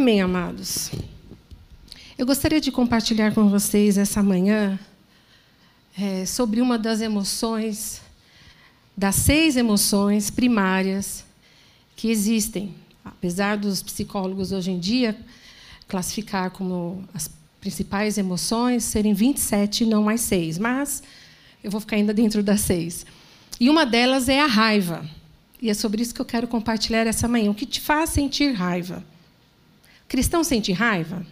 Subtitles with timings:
[0.00, 0.90] Amém, amados.
[2.16, 4.80] Eu gostaria de compartilhar com vocês essa manhã
[5.94, 8.00] é, sobre uma das emoções,
[8.96, 11.22] das seis emoções primárias
[11.94, 12.74] que existem.
[13.04, 15.14] Apesar dos psicólogos hoje em dia
[15.86, 17.30] classificar como as
[17.60, 21.02] principais emoções serem 27 e não mais seis, mas
[21.62, 23.04] eu vou ficar ainda dentro das seis.
[23.60, 25.04] E uma delas é a raiva.
[25.60, 27.50] E é sobre isso que eu quero compartilhar essa manhã.
[27.50, 29.04] O que te faz sentir raiva?
[30.10, 31.24] Cristão sente raiva?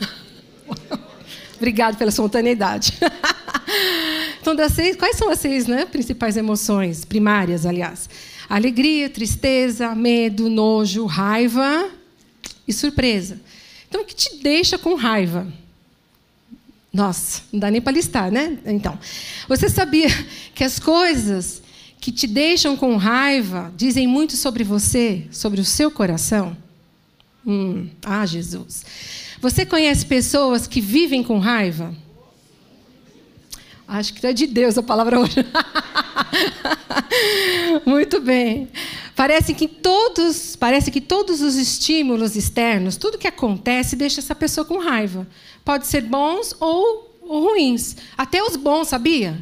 [1.54, 2.92] Obrigado pela espontaneidade.
[4.42, 8.10] então, das seis, quais são as seis né, principais emoções, primárias, aliás?
[8.48, 11.88] Alegria, tristeza, medo, nojo, raiva
[12.66, 13.40] e surpresa.
[13.88, 15.46] Então, o que te deixa com raiva?
[16.92, 18.58] Nossa, não dá nem para listar, né?
[18.66, 18.98] Então,
[19.46, 20.08] você sabia
[20.52, 21.62] que as coisas
[22.00, 26.65] que te deixam com raiva dizem muito sobre você, sobre o seu coração?
[27.46, 28.84] Hum, ah, Jesus.
[29.40, 31.94] Você conhece pessoas que vivem com raiva?
[33.86, 35.36] Acho que é de Deus a palavra hoje.
[37.86, 38.68] Muito bem.
[39.14, 44.64] Parece que todos, parece que todos os estímulos externos, tudo que acontece, deixa essa pessoa
[44.64, 45.26] com raiva.
[45.64, 47.96] Pode ser bons ou, ruins.
[48.18, 49.40] Até os bons, sabia?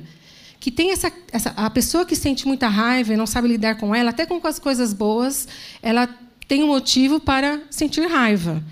[0.60, 3.94] Que tem essa, essa, a pessoa que sente muita raiva e não sabe lidar com
[3.94, 5.48] ela, até com as coisas boas,
[5.82, 6.06] ela
[6.46, 8.62] tem um motivo para sentir raiva.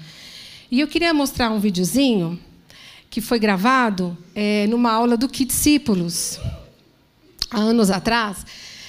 [0.71, 2.39] E eu queria mostrar um videozinho
[3.11, 6.41] que foi gravado é, numa aula do Que Discípulos,
[7.51, 8.47] há anos atrás,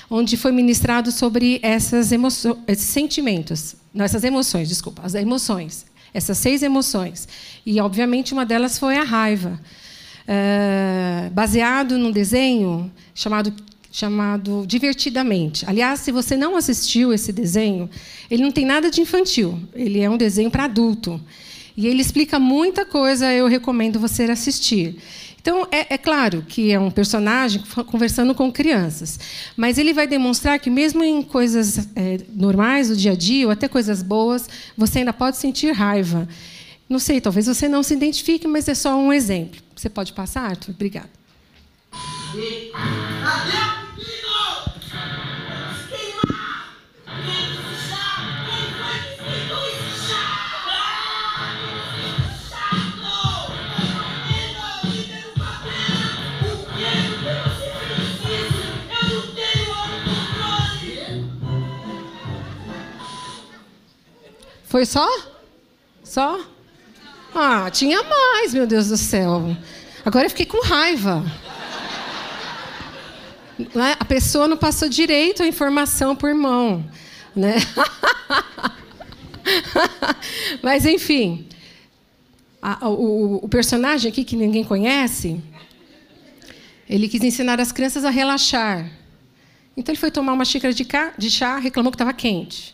[0.10, 6.38] onde foi ministrado sobre essas emoções, esses sentimentos, não, essas emoções, desculpa, as emoções, essas
[6.38, 7.28] seis emoções.
[7.66, 9.60] E, obviamente, uma delas foi a raiva.
[10.26, 13.54] É, baseado num desenho chamado
[13.94, 15.64] chamado Divertidamente.
[15.70, 17.88] Aliás, se você não assistiu esse desenho,
[18.30, 19.60] ele não tem nada de infantil.
[19.72, 21.22] Ele é um desenho para adulto.
[21.78, 24.98] E ele explica muita coisa, eu recomendo você assistir.
[25.40, 29.20] Então, é, é, claro que é um personagem conversando com crianças,
[29.56, 33.52] mas ele vai demonstrar que, mesmo em coisas é, normais do dia a dia, ou
[33.52, 36.28] até coisas boas, você ainda pode sentir raiva.
[36.90, 39.62] Não sei, talvez você não se identifique, mas é só um exemplo.
[39.76, 40.72] Você pode passar, Arthur?
[40.72, 41.10] Obrigada.
[64.74, 65.08] Foi só?
[66.04, 66.44] Só?
[67.36, 69.56] Ah, tinha mais, meu Deus do céu.
[70.04, 71.24] Agora eu fiquei com raiva.
[73.60, 73.96] Né?
[74.00, 76.84] A pessoa não passou direito a informação por mão.
[77.36, 77.54] Né?
[80.64, 81.48] Mas, enfim,
[82.60, 85.40] a, o, o, personagem aqui que ninguém conhece,
[86.90, 88.90] ele quis ensinar as crianças a relaxar.
[89.78, 92.74] Então, ele foi tomar uma xícara de, de chá, reclamou que estava quente.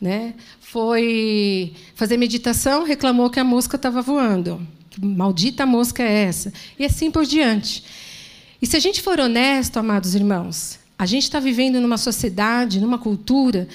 [0.00, 0.34] Né?
[0.70, 4.60] Foi fazer meditação, reclamou que a mosca estava voando.
[4.90, 6.52] Que maldita mosca é essa?
[6.78, 7.82] E assim por diante.
[8.60, 12.98] E se a gente for honesto, amados irmãos, a gente está vivendo numa sociedade, numa
[12.98, 13.66] cultura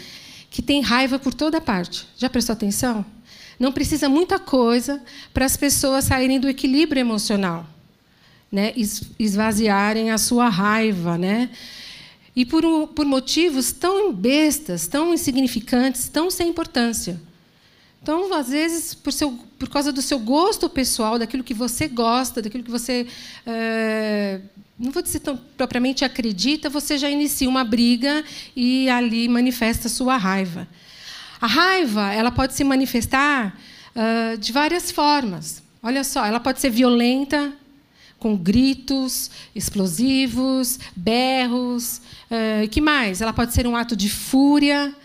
[0.51, 2.07] que tem raiva por toda parte.
[2.15, 3.03] Já prestou atenção?
[3.59, 5.01] Não precisa muita coisa
[5.33, 7.65] para as pessoas saírem do equilíbrio emocional,
[8.51, 8.71] né?
[9.17, 11.49] esvaziarem a sua raiva, né?
[12.35, 17.21] E por, por motivos tão bestas, tão insignificantes, tão sem importância.
[18.01, 22.41] Então, às vezes, por, seu, por causa do seu gosto pessoal, daquilo que você gosta,
[22.41, 23.07] daquilo que você,
[23.45, 24.41] é,
[24.77, 28.23] não vou dizer tão propriamente acredita, você já inicia uma briga
[28.55, 30.67] e ali manifesta sua raiva.
[31.39, 33.57] A raiva ela pode se manifestar
[33.95, 35.63] uh, de várias formas.
[35.81, 37.53] Olha só, ela pode ser violenta,
[38.23, 42.01] com gritos explosivos, berros.
[42.31, 43.19] Uh, que mais?
[43.19, 44.95] Ela pode ser um ato de fúria,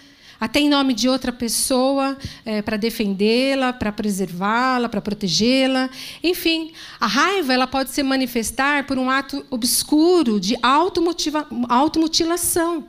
[0.41, 2.17] até em nome de outra pessoa,
[2.47, 5.91] é, para defendê-la, para preservá-la, para protegê-la.
[6.23, 6.70] Enfim,
[7.00, 12.85] a raiva ela pode se manifestar por um ato obscuro de automutilação.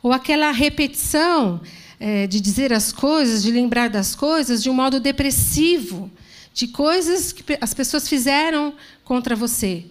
[0.00, 1.60] Ou aquela repetição
[1.98, 6.08] é, de dizer as coisas, de lembrar das coisas de um modo depressivo,
[6.54, 8.72] de coisas que as pessoas fizeram
[9.04, 9.84] contra você.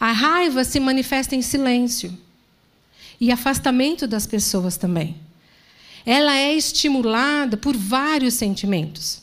[0.00, 2.12] A raiva se manifesta em silêncio
[3.20, 5.16] e afastamento das pessoas também.
[6.04, 9.22] Ela é estimulada por vários sentimentos.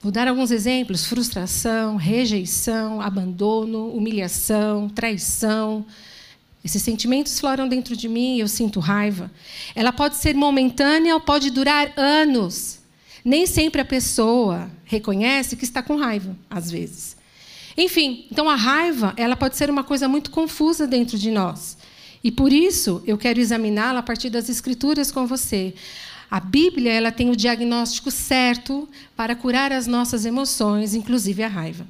[0.00, 5.86] Vou dar alguns exemplos: frustração, rejeição, abandono, humilhação, traição.
[6.62, 9.30] Esses sentimentos floram dentro de mim e eu sinto raiva.
[9.74, 12.83] Ela pode ser momentânea ou pode durar anos.
[13.24, 17.16] Nem sempre a pessoa reconhece que está com raiva, às vezes.
[17.76, 21.76] Enfim, então a raiva, ela pode ser uma coisa muito confusa dentro de nós.
[22.22, 25.74] E por isso eu quero examiná-la a partir das escrituras com você.
[26.30, 31.86] A Bíblia, ela tem o diagnóstico certo para curar as nossas emoções, inclusive a raiva.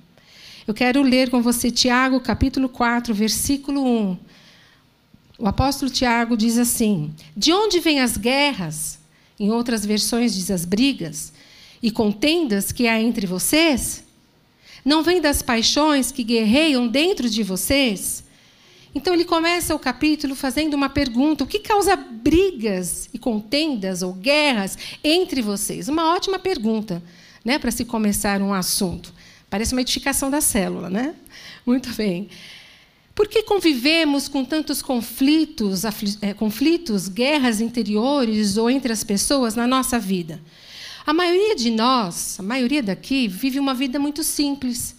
[0.67, 4.19] Eu quero ler com você Tiago, capítulo 4, versículo 1.
[5.39, 8.99] O apóstolo Tiago diz assim: De onde vêm as guerras?
[9.45, 11.31] Em outras versões diz as brigas
[11.83, 14.03] e contendas que há entre vocês?
[14.83, 18.25] Não vem das paixões que guerreiam dentro de vocês?
[18.95, 24.15] Então ele começa o capítulo fazendo uma pergunta: o que causa brigas e contendas ou
[24.15, 25.89] guerras entre vocês?
[25.89, 27.03] Uma ótima pergunta,
[27.45, 29.13] né, para se começar um assunto.
[29.51, 31.15] Parece uma edificação da célula, né?
[31.67, 32.31] Muito bem.
[33.15, 35.85] Por que convivemos com tantos conflitos,
[36.21, 40.41] é, conflitos, guerras interiores ou entre as pessoas na nossa vida?
[41.07, 44.97] A maioria de nós, a maioria daqui, vive uma vida muito simples.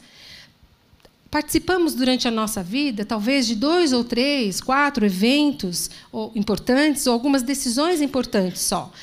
[1.29, 5.89] Participamos durante a nossa vida, talvez, de dois ou três, quatro eventos
[6.33, 8.93] importantes, ou algumas decisões importantes só.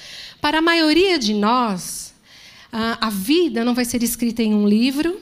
[0.41, 2.14] Para a maioria de nós,
[2.73, 5.20] a vida não vai ser escrita em um livro.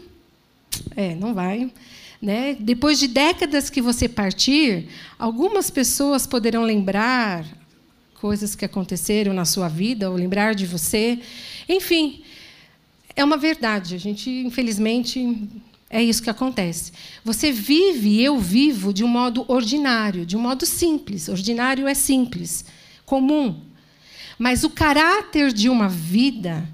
[0.95, 1.73] É, não vai.
[2.21, 2.55] Né?
[2.61, 4.89] Depois de décadas que você partir,
[5.19, 7.47] algumas pessoas poderão lembrar
[8.21, 11.19] coisas que aconteceram na sua vida ou lembrar de você.
[11.67, 12.23] Enfim,
[13.17, 13.95] é uma verdade.
[13.95, 15.49] A gente, infelizmente,
[15.89, 16.93] é isso que acontece.
[17.25, 21.29] Você vive eu vivo de um modo ordinário, de um modo simples.
[21.29, 22.65] Ordinário é simples,
[23.07, 23.61] comum.
[24.39, 26.69] Mas o caráter de uma vida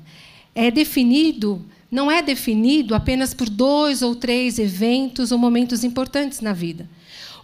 [0.55, 6.53] é definido, não é definido apenas por dois ou três eventos ou momentos importantes na
[6.53, 6.89] vida.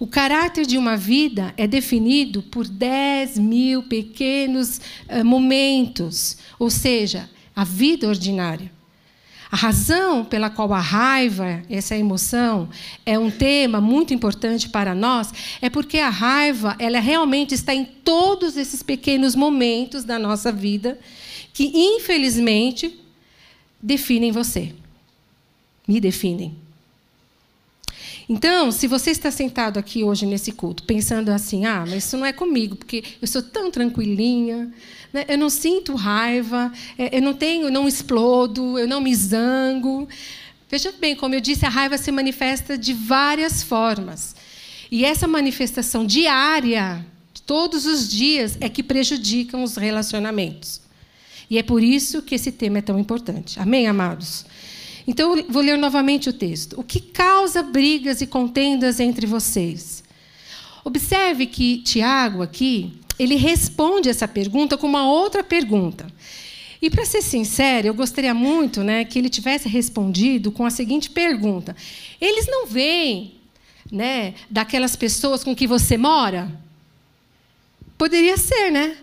[0.01, 7.31] O caráter de uma vida é definido por 10 mil pequenos uh, momentos, ou seja,
[7.55, 8.71] a vida ordinária.
[9.49, 12.71] A razão pela qual a raiva, essa emoção,
[13.05, 15.31] é um tema muito importante para nós
[15.61, 20.99] é porque a raiva, ela realmente está em todos esses pequenos momentos da nossa vida
[21.53, 23.02] que, infelizmente,
[23.83, 24.73] definem você.
[25.87, 26.55] Me definem.
[28.29, 32.25] Então, se você está sentado aqui hoje nesse culto, pensando assim, ah, mas isso não
[32.25, 34.73] é comigo, porque eu sou tão tranquilinha,
[35.13, 35.25] né?
[35.29, 40.09] eu não sinto raiva, é, eu não tenho, não explodo, eu não me zango.
[40.71, 44.35] Veja bem, como eu disse, a raiva se manifesta de várias formas.
[44.91, 47.05] E essa manifestação diária,
[47.45, 50.82] todos os dias, é que prejudicam os relacionamentos.
[51.53, 53.61] E é por isso que esse tema é tão importante.
[53.61, 54.47] Amém, amados?
[55.07, 56.81] Então, vou ler novamente o texto.
[56.81, 60.03] O que causa brigas e contendas entre vocês?
[60.83, 66.07] Observe que Tiago, aqui, ele responde essa pergunta com uma outra pergunta.
[66.81, 71.11] E, para ser sincero, eu gostaria muito né, que ele tivesse respondido com a seguinte
[71.11, 71.77] pergunta:
[72.19, 73.35] Eles não vêm
[73.91, 76.51] né, daquelas pessoas com que você mora?
[77.99, 78.97] Poderia ser, né?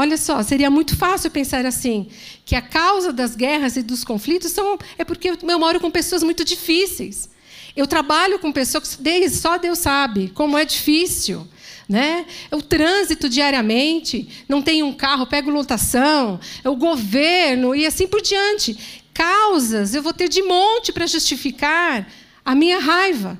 [0.00, 2.08] Olha só, seria muito fácil pensar assim,
[2.46, 6.22] que a causa das guerras e dos conflitos são, é porque eu moro com pessoas
[6.22, 7.28] muito difíceis.
[7.76, 11.46] Eu trabalho com pessoas que só Deus sabe como é difícil.
[11.86, 12.24] Né?
[12.50, 18.22] O trânsito diariamente, não tem um carro, pego lotação, é o governo e assim por
[18.22, 19.04] diante.
[19.12, 22.10] Causas eu vou ter de monte para justificar
[22.42, 23.38] a minha raiva.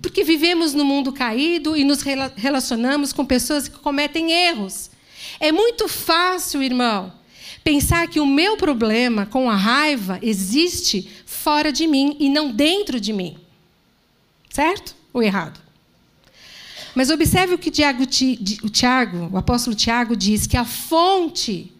[0.00, 2.02] Porque vivemos no mundo caído e nos
[2.36, 4.94] relacionamos com pessoas que cometem erros.
[5.38, 7.12] É muito fácil, irmão,
[7.62, 13.00] pensar que o meu problema com a raiva existe fora de mim e não dentro
[13.00, 13.36] de mim.
[14.50, 15.60] Certo ou errado?
[16.94, 21.72] Mas observe o que o Tiago, o apóstolo Tiago diz que a fonte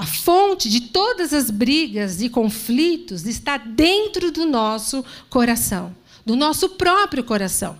[0.00, 5.94] a fonte de todas as brigas e conflitos está dentro do nosso coração,
[6.24, 7.76] do nosso próprio coração.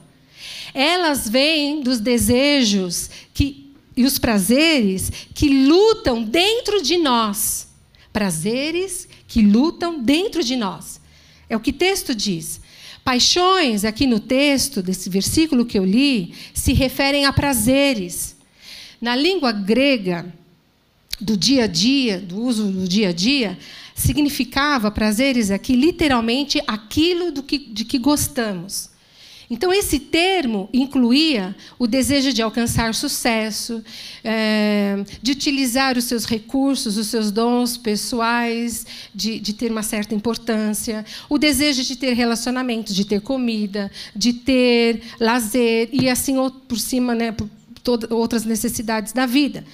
[0.75, 3.70] Elas vêm dos desejos que
[4.00, 7.69] e os prazeres que lutam dentro de nós.
[8.11, 10.99] Prazeres que lutam dentro de nós.
[11.50, 12.62] É o que o texto diz.
[13.04, 18.37] Paixões, aqui no texto, desse versículo que eu li, se referem a prazeres.
[19.02, 20.35] Na língua grega,
[21.21, 23.59] do dia a dia, do uso do dia a dia,
[23.95, 28.88] significava prazeres aqui literalmente aquilo do que, de que gostamos.
[29.52, 33.83] Então, esse termo incluía o desejo de alcançar sucesso,
[34.23, 40.14] é, de utilizar os seus recursos, os seus dons pessoais, de, de, ter uma certa
[40.14, 46.37] importância, o desejo de ter relacionamento, de ter comida, de ter lazer, e assim
[46.69, 47.50] por cima, né, por
[48.11, 49.64] outras necessidades da vida.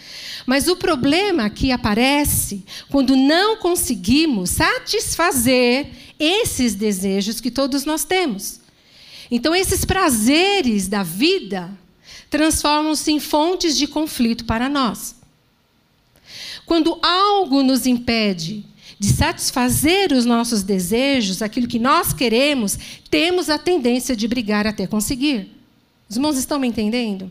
[0.47, 8.65] Mas o problema que aparece quando não conseguimos satisfazer esses desejos que todos nós temos.
[9.31, 11.71] Então, esses prazeres da vida
[12.31, 15.17] transformam-se em fontes de conflito para nós.
[16.65, 18.65] Quando algo nos impede
[18.99, 22.79] de satisfazer os nossos desejos, aquilo que nós queremos,
[23.11, 25.51] temos a tendência de brigar até conseguir.
[26.09, 27.31] Os irmãos estão me entendendo?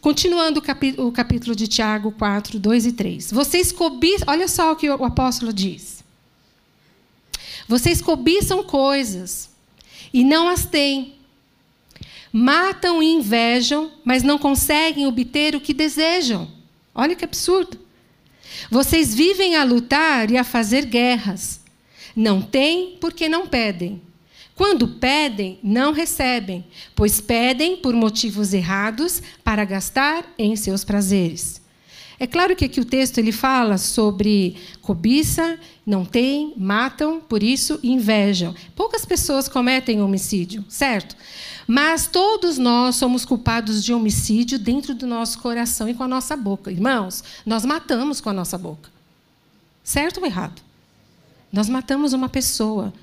[0.00, 0.60] Continuando
[0.98, 3.30] o capítulo de Tiago 4, 2 e 3.
[3.30, 6.02] Vocês cobiçam, olha só o que o apóstolo diz.
[7.68, 9.51] Vocês cobiçam coisas
[10.12, 11.14] e não as têm.
[12.32, 16.50] Matam e invejam, mas não conseguem obter o que desejam.
[16.94, 17.78] Olha que absurdo.
[18.70, 21.60] Vocês vivem a lutar e a fazer guerras.
[22.14, 24.00] Não têm porque não pedem.
[24.54, 26.64] Quando pedem, não recebem,
[26.94, 31.61] pois pedem por motivos errados para gastar em seus prazeres.
[32.22, 37.80] É claro que aqui o texto ele fala sobre cobiça, não tem, matam, por isso
[37.82, 38.54] invejam.
[38.76, 41.16] Poucas pessoas cometem homicídio, certo?
[41.66, 46.36] Mas todos nós somos culpados de homicídio dentro do nosso coração e com a nossa
[46.36, 46.70] boca.
[46.70, 48.88] Irmãos, nós matamos com a nossa boca.
[49.82, 50.62] Certo ou errado?
[51.52, 52.94] Nós matamos uma pessoa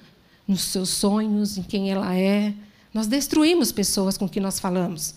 [0.48, 2.54] nos seus sonhos, em quem ela é.
[2.94, 5.16] Nós destruímos pessoas com que nós falamos.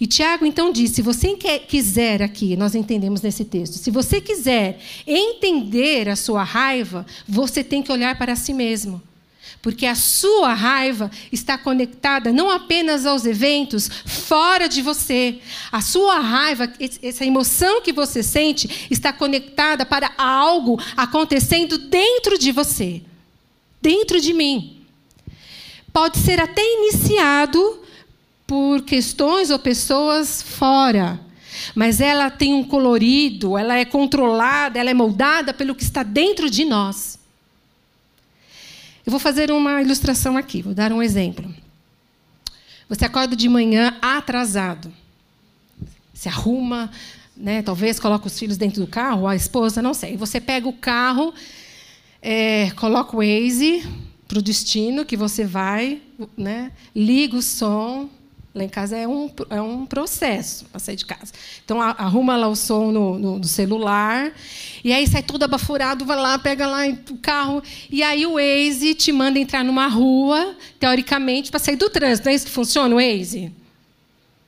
[0.00, 4.80] E Tiago então diz: se você quiser aqui, nós entendemos nesse texto, se você quiser
[5.06, 9.02] entender a sua raiva, você tem que olhar para si mesmo.
[9.60, 15.38] Porque a sua raiva está conectada não apenas aos eventos fora de você.
[15.70, 22.52] A sua raiva, essa emoção que você sente, está conectada para algo acontecendo dentro de
[22.52, 23.02] você,
[23.82, 24.78] dentro de mim.
[25.92, 27.80] Pode ser até iniciado
[28.50, 31.20] por questões ou pessoas fora.
[31.72, 36.50] Mas ela tem um colorido, ela é controlada, ela é moldada pelo que está dentro
[36.50, 37.16] de nós.
[39.06, 41.54] Eu vou fazer uma ilustração aqui, vou dar um exemplo.
[42.88, 44.92] Você acorda de manhã atrasado.
[46.12, 46.90] Se arruma,
[47.36, 50.16] né, talvez coloca os filhos dentro do carro, a esposa, não sei.
[50.16, 51.32] Você pega o carro,
[52.20, 53.88] é, coloca o Waze
[54.26, 56.02] para o destino que você vai,
[56.36, 58.10] né, liga o som,
[58.52, 61.32] Lá em casa é um, é um processo para sair de casa.
[61.64, 64.32] Então, arruma lá o som no, no, no, celular,
[64.82, 66.80] e aí sai tudo abaforado, vai lá, pega lá
[67.10, 71.88] o carro, e aí o Waze te manda entrar numa rua, teoricamente, para sair do
[71.88, 72.26] trânsito.
[72.26, 73.52] Não é isso que funciona o Waze?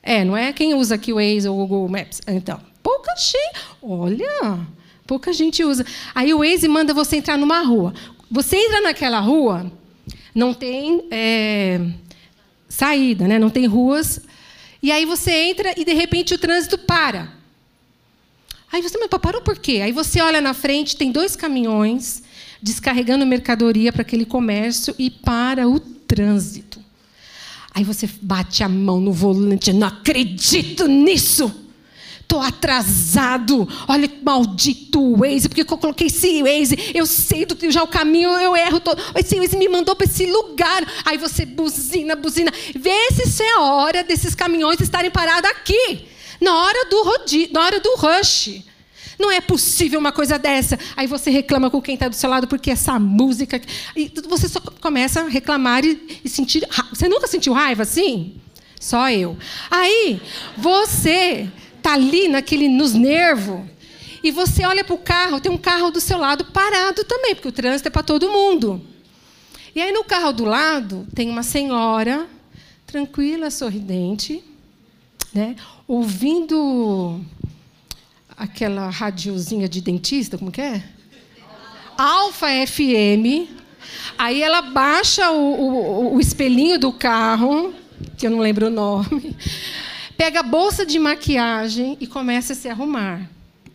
[0.02, 0.52] É, não é?
[0.52, 2.20] Quem usa aqui o Waze ou o Google Maps?
[2.26, 3.60] Então, pouca gente.
[3.80, 4.58] Olha,
[5.06, 5.86] pouca gente usa.
[6.12, 7.94] Aí o Waze manda você entrar numa rua.
[8.28, 9.70] Você entra naquela rua,
[10.34, 11.06] não tem.
[11.08, 11.80] É,
[12.72, 13.38] saída, né?
[13.38, 14.20] não tem ruas.
[14.82, 17.30] E aí você entra e de repente o trânsito para.
[18.72, 19.82] Aí você, mas parou por quê?
[19.84, 22.22] Aí você olha na frente, tem dois caminhões
[22.62, 26.80] descarregando mercadoria para aquele comércio e para o trânsito.
[27.74, 31.61] Aí você bate a mão no volante, não acredito nisso
[32.22, 33.68] estou atrasado.
[33.86, 38.30] Olha que maldito Waze, porque eu coloquei esse Waze, eu sei do, já o caminho,
[38.30, 39.00] eu erro todo.
[39.14, 40.82] Esse Waze me mandou para esse lugar.
[41.04, 42.52] Aí você buzina, buzina.
[42.74, 46.06] Vê se isso é a hora desses caminhões estarem parados aqui.
[46.40, 48.62] Na hora do rodi, na hora do rush.
[49.18, 50.78] Não é possível uma coisa dessa.
[50.96, 53.60] Aí você reclama com quem está do seu lado porque essa música.
[53.94, 56.66] E você só começa a reclamar e, e sentir.
[56.90, 58.34] Você nunca sentiu raiva assim?
[58.80, 59.36] Só eu.
[59.70, 60.20] Aí
[60.56, 61.48] você
[61.82, 63.60] está ali naquele, nos nervos.
[64.22, 67.48] E você olha para o carro, tem um carro do seu lado parado também, porque
[67.48, 68.80] o trânsito é para todo mundo.
[69.74, 72.28] E aí no carro do lado tem uma senhora,
[72.86, 74.44] tranquila, sorridente,
[75.34, 75.56] né,
[75.88, 77.20] ouvindo
[78.36, 80.84] aquela radiozinha de dentista, como que é?
[81.98, 83.48] Alfa FM.
[84.16, 87.74] Aí ela baixa o, o, o espelhinho do carro,
[88.16, 89.36] que eu não lembro o nome,
[90.22, 93.28] pega a bolsa de maquiagem e começa a se arrumar,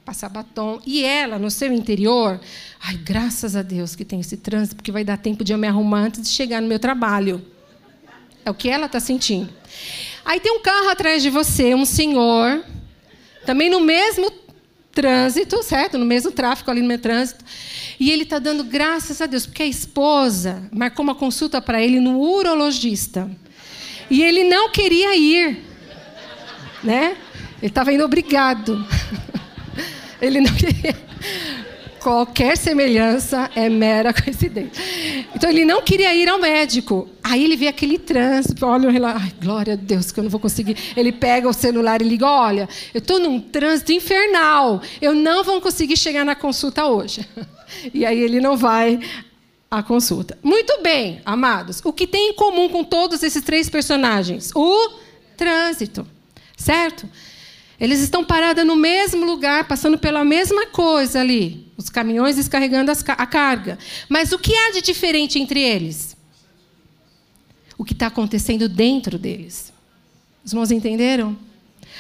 [0.05, 0.79] passar batom.
[0.85, 2.39] E ela, no seu interior,
[2.81, 5.67] ai, graças a Deus que tem esse trânsito, porque vai dar tempo de eu me
[5.67, 7.45] arrumar antes de chegar no meu trabalho.
[8.45, 9.49] É o que ela está sentindo.
[10.23, 12.63] Aí tem um carro atrás de você, um senhor,
[13.45, 14.31] também no mesmo
[14.93, 15.97] trânsito, certo?
[15.97, 17.43] No mesmo tráfego ali no meu trânsito.
[17.99, 21.99] E ele está dando graças a Deus, porque a esposa marcou uma consulta para ele
[21.99, 23.29] no urologista.
[24.09, 25.66] E ele não queria ir.
[26.87, 27.17] Né?
[27.61, 28.85] Ele estava indo obrigado.
[30.21, 30.95] Ele não queria.
[31.99, 34.81] Qualquer semelhança é mera coincidência.
[35.35, 37.09] Então ele não queria ir ao médico.
[37.21, 39.19] Aí ele vê aquele trânsito, olha o relógio.
[39.21, 40.77] Ai, glória a Deus que eu não vou conseguir.
[40.95, 44.81] Ele pega o celular e liga: Olha, eu estou num trânsito infernal.
[45.01, 47.27] Eu não vou conseguir chegar na consulta hoje.
[47.93, 48.97] E aí ele não vai
[49.69, 50.37] à consulta.
[50.41, 51.81] Muito bem, amados.
[51.83, 54.51] O que tem em comum com todos esses três personagens?
[54.55, 54.89] O
[55.35, 56.07] trânsito.
[56.57, 57.07] Certo?
[57.79, 61.71] Eles estão parados no mesmo lugar, passando pela mesma coisa ali.
[61.77, 63.77] Os caminhões descarregando a carga.
[64.09, 66.17] Mas o que há de diferente entre eles?
[67.77, 69.71] O que está acontecendo dentro deles.
[70.43, 71.37] Os irmãos entenderam?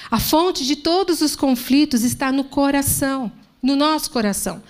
[0.09, 4.63] A fonte de todos os conflitos está no coração, no nosso coração.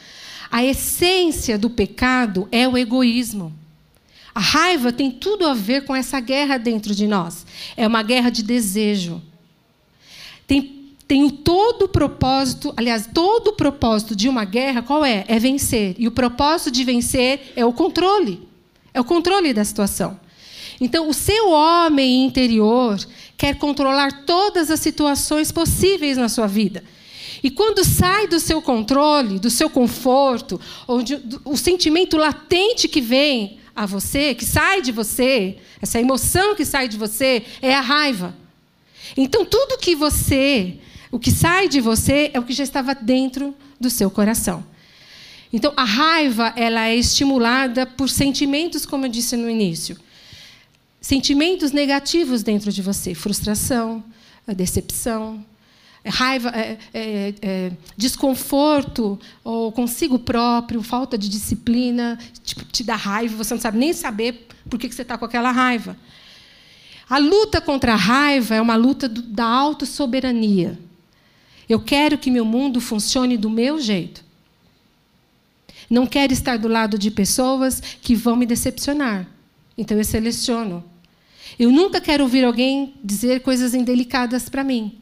[0.52, 3.54] A essência do pecado é o egoísmo.
[4.36, 7.46] A raiva tem tudo a ver com essa guerra dentro de nós.
[7.78, 9.22] É uma guerra de desejo.
[10.48, 10.78] Tem
[11.08, 15.24] tem o todo o propósito, aliás, todo o propósito de uma guerra, qual é?
[15.30, 15.96] É vencer.
[15.98, 18.46] E o propósito de vencer é o controle.
[18.94, 20.20] É o controle da situação.
[20.82, 23.00] Então, o seu homem interior
[23.38, 26.84] quer controlar todas as situações possíveis na sua vida.
[27.42, 30.60] E quando sai do seu controle, do seu conforto,
[31.46, 36.90] o sentimento latente que vem a você, que sai de você, essa emoção que sai
[36.90, 38.36] de você, é a raiva.
[39.16, 40.80] Então, tudo que você
[41.12, 44.64] o que sai de você é o que já estava dentro do seu coração.
[45.52, 49.98] Então, a raiva ela é estimulada por sentimentos, como eu disse no início.
[51.00, 53.16] Sentimentos negativos dentro de você.
[53.16, 54.04] Frustração,
[54.46, 55.46] decepção,
[56.06, 63.42] raiva, é, é, é, desconforto ou consigo próprio, falta de disciplina, tipo, te dá raiva,
[63.42, 65.98] você não sabe nem saber por que você está com aquela raiva.
[67.10, 70.78] A luta contra a raiva é uma luta do, da autossoberania.
[71.70, 74.24] Eu quero que meu mundo funcione do meu jeito.
[75.90, 79.26] Não quero estar do lado de pessoas que vão me decepcionar.
[79.78, 80.84] Então eu seleciono.
[81.58, 84.98] Eu nunca quero ouvir alguém dizer coisas indelicadas para mim.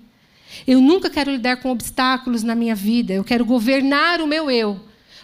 [0.68, 3.14] Eu nunca quero lidar com obstáculos na minha vida.
[3.14, 4.80] Eu quero governar o meu eu,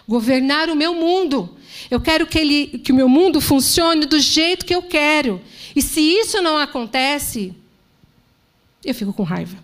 [0.08, 1.56] governar o meu mundo.
[1.90, 5.40] Eu quero que, ele, que o meu mundo funcione do jeito que eu quero.
[5.74, 7.54] E se isso não acontece,
[8.84, 9.56] eu fico com raiva.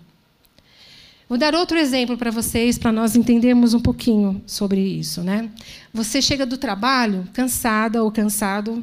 [1.29, 5.23] Vou dar outro exemplo para vocês, para nós entendermos um pouquinho sobre isso.
[5.23, 5.51] Né?
[5.93, 8.83] Você chega do trabalho, cansada ou cansado,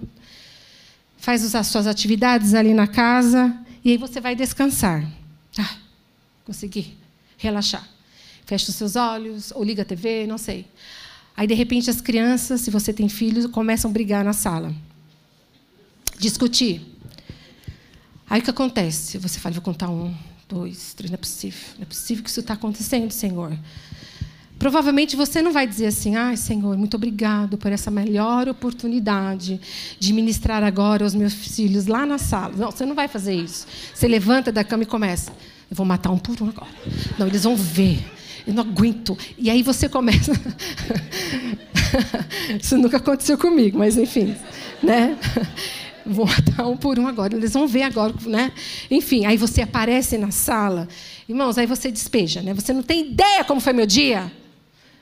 [1.17, 5.03] faz as suas atividades ali na casa, e aí você vai descansar.
[5.57, 5.75] Ah,
[6.45, 6.93] consegui
[7.37, 7.87] relaxar.
[8.45, 10.67] Fecha os seus olhos, ou liga a TV, não sei.
[11.35, 14.73] Aí, de repente, as crianças, se você tem filhos, começam a brigar na sala.
[16.17, 16.81] Discutir.
[18.29, 19.17] Aí o que acontece?
[19.17, 20.13] Você fala, vou contar um,
[20.47, 21.59] dois, três, não é possível.
[21.75, 23.57] Não é possível que isso está acontecendo, Senhor.
[24.57, 29.59] Provavelmente você não vai dizer assim, ai, Senhor, muito obrigado por essa melhor oportunidade
[29.99, 32.53] de ministrar agora aos meus filhos lá na sala.
[32.55, 33.67] Não, você não vai fazer isso.
[33.93, 35.31] Você levanta da cama e começa.
[35.69, 36.71] Eu vou matar um por um agora.
[37.19, 38.03] Não, eles vão ver.
[38.45, 39.17] Eu não aguento.
[39.37, 40.31] E aí você começa.
[42.61, 44.35] isso nunca aconteceu comigo, mas enfim,
[44.81, 45.17] né?
[46.05, 47.35] Vou matar um por um agora.
[47.35, 48.51] Eles vão ver agora, né?
[48.91, 50.87] Enfim, aí você aparece na sala.
[51.27, 52.53] Irmãos, aí você despeja, né?
[52.53, 54.31] Você não tem ideia como foi meu dia.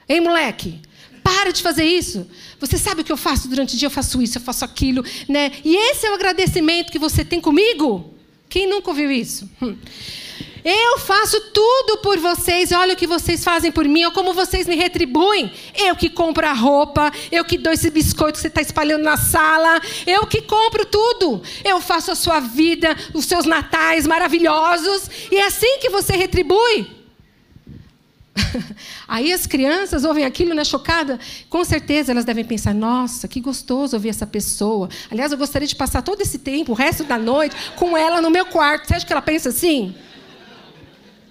[0.08, 0.80] Ei, moleque,
[1.22, 2.26] para de fazer isso.
[2.60, 3.88] Você sabe o que eu faço durante o dia?
[3.88, 5.52] Eu faço isso, eu faço aquilo, né?
[5.66, 8.14] E esse é o agradecimento que você tem comigo?
[8.48, 9.50] Quem nunca ouviu isso?
[9.62, 9.76] Hum.
[10.64, 14.66] Eu faço tudo por vocês, olha o que vocês fazem por mim, olha como vocês
[14.66, 15.52] me retribuem.
[15.76, 19.18] Eu que compro a roupa, eu que dou esse biscoito que você está espalhando na
[19.18, 21.42] sala, eu que compro tudo.
[21.66, 27.04] Eu faço a sua vida, os seus natais maravilhosos, e é assim que você retribui.
[29.08, 31.20] Aí as crianças ouvem aquilo, né, chocada.
[31.50, 34.90] Com certeza elas devem pensar: nossa, que gostoso ouvir essa pessoa.
[35.12, 38.30] Aliás, eu gostaria de passar todo esse tempo, o resto da noite, com ela no
[38.30, 38.88] meu quarto.
[38.88, 39.94] Você acha que ela pensa assim?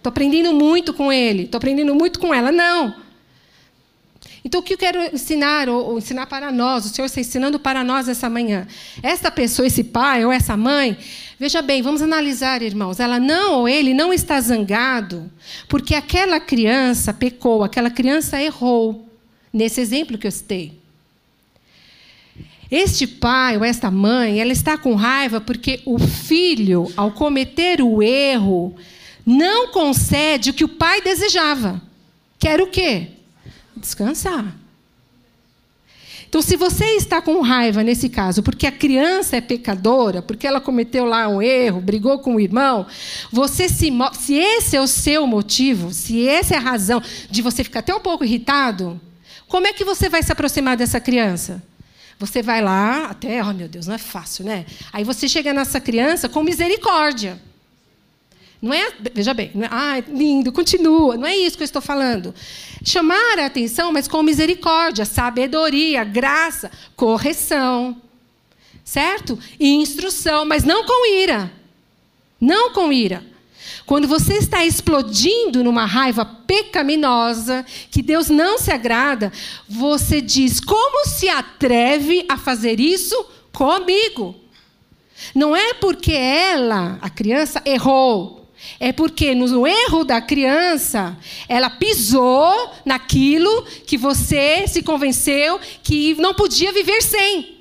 [0.03, 2.51] Estou aprendendo muito com ele, estou aprendendo muito com ela.
[2.51, 2.93] Não.
[4.45, 7.61] Então, o que eu quero ensinar, ou, ou, ensinar para nós, o Senhor está ensinando
[7.61, 8.67] para nós essa manhã.
[9.01, 10.99] Esta pessoa, esse pai ou essa mãe,
[11.39, 12.99] veja bem, vamos analisar, irmãos.
[12.99, 15.31] Ela não, ou ele, não está zangado,
[15.69, 19.09] porque aquela criança pecou, aquela criança errou.
[19.53, 20.81] Nesse exemplo que eu citei.
[22.69, 28.03] Este pai ou esta mãe, ela está com raiva porque o filho, ao cometer o
[28.03, 28.75] erro,
[29.25, 31.81] não concede o que o pai desejava.
[32.39, 33.09] Que era o quê?
[33.77, 34.57] Descansar.
[36.33, 40.63] Então, se você está com raiva nesse caso, porque a criança é pecadora, porque ela
[40.63, 42.87] cometeu lá um erro, brigou com o irmão,
[43.31, 47.63] você se se esse é o seu motivo, se essa é a razão de você
[47.63, 48.99] ficar até um pouco irritado,
[49.47, 51.63] como é que você vai se aproximar dessa criança?
[52.19, 54.65] Você vai lá, até, oh meu Deus, não é fácil, né?
[54.91, 57.39] Aí você chega nessa criança com misericórdia.
[58.63, 62.33] Não é, veja bem, é, ah, lindo, continua, não é isso que eu estou falando.
[62.85, 68.01] Chamar a atenção, mas com misericórdia, sabedoria, graça, correção.
[68.85, 69.37] Certo?
[69.59, 71.53] E instrução, mas não com ira.
[72.41, 73.25] Não com ira.
[73.85, 79.33] Quando você está explodindo numa raiva pecaminosa, que Deus não se agrada,
[79.69, 84.37] você diz: como se atreve a fazer isso comigo?
[85.35, 88.42] Não é porque ela, a criança, errou.
[88.79, 91.17] É porque no erro da criança,
[91.49, 97.59] ela pisou naquilo que você se convenceu que não podia viver sem.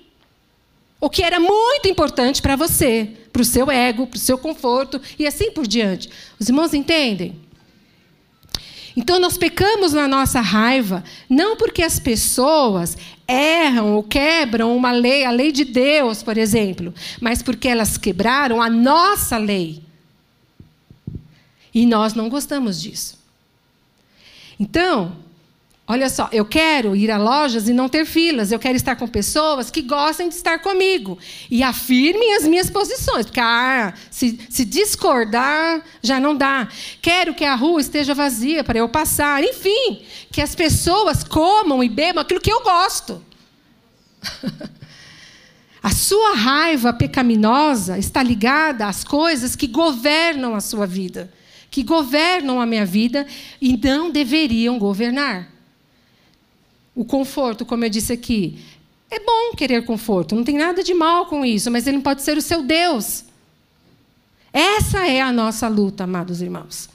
[0.99, 5.01] O que era muito importante para você, para o seu ego, para o seu conforto
[5.17, 6.09] e assim por diante.
[6.39, 7.35] Os irmãos entendem?
[8.95, 15.23] Então nós pecamos na nossa raiva, não porque as pessoas erram ou quebram uma lei,
[15.23, 19.81] a lei de Deus, por exemplo, mas porque elas quebraram a nossa lei.
[21.73, 23.17] E nós não gostamos disso.
[24.59, 25.15] Então,
[25.87, 28.51] olha só, eu quero ir a lojas e não ter filas.
[28.51, 31.17] Eu quero estar com pessoas que gostem de estar comigo
[31.49, 33.25] e afirmem as minhas posições.
[33.25, 36.67] Porque ah, se, se discordar, já não dá.
[37.01, 39.41] Quero que a rua esteja vazia para eu passar.
[39.43, 43.23] Enfim, que as pessoas comam e bebam aquilo que eu gosto.
[45.83, 51.33] A sua raiva pecaminosa está ligada às coisas que governam a sua vida
[51.71, 53.25] que governam a minha vida
[53.61, 55.49] e não deveriam governar.
[56.93, 58.59] O conforto, como eu disse aqui,
[59.09, 62.21] é bom querer conforto, não tem nada de mal com isso, mas ele não pode
[62.21, 63.23] ser o seu Deus.
[64.51, 66.89] Essa é a nossa luta, amados irmãos.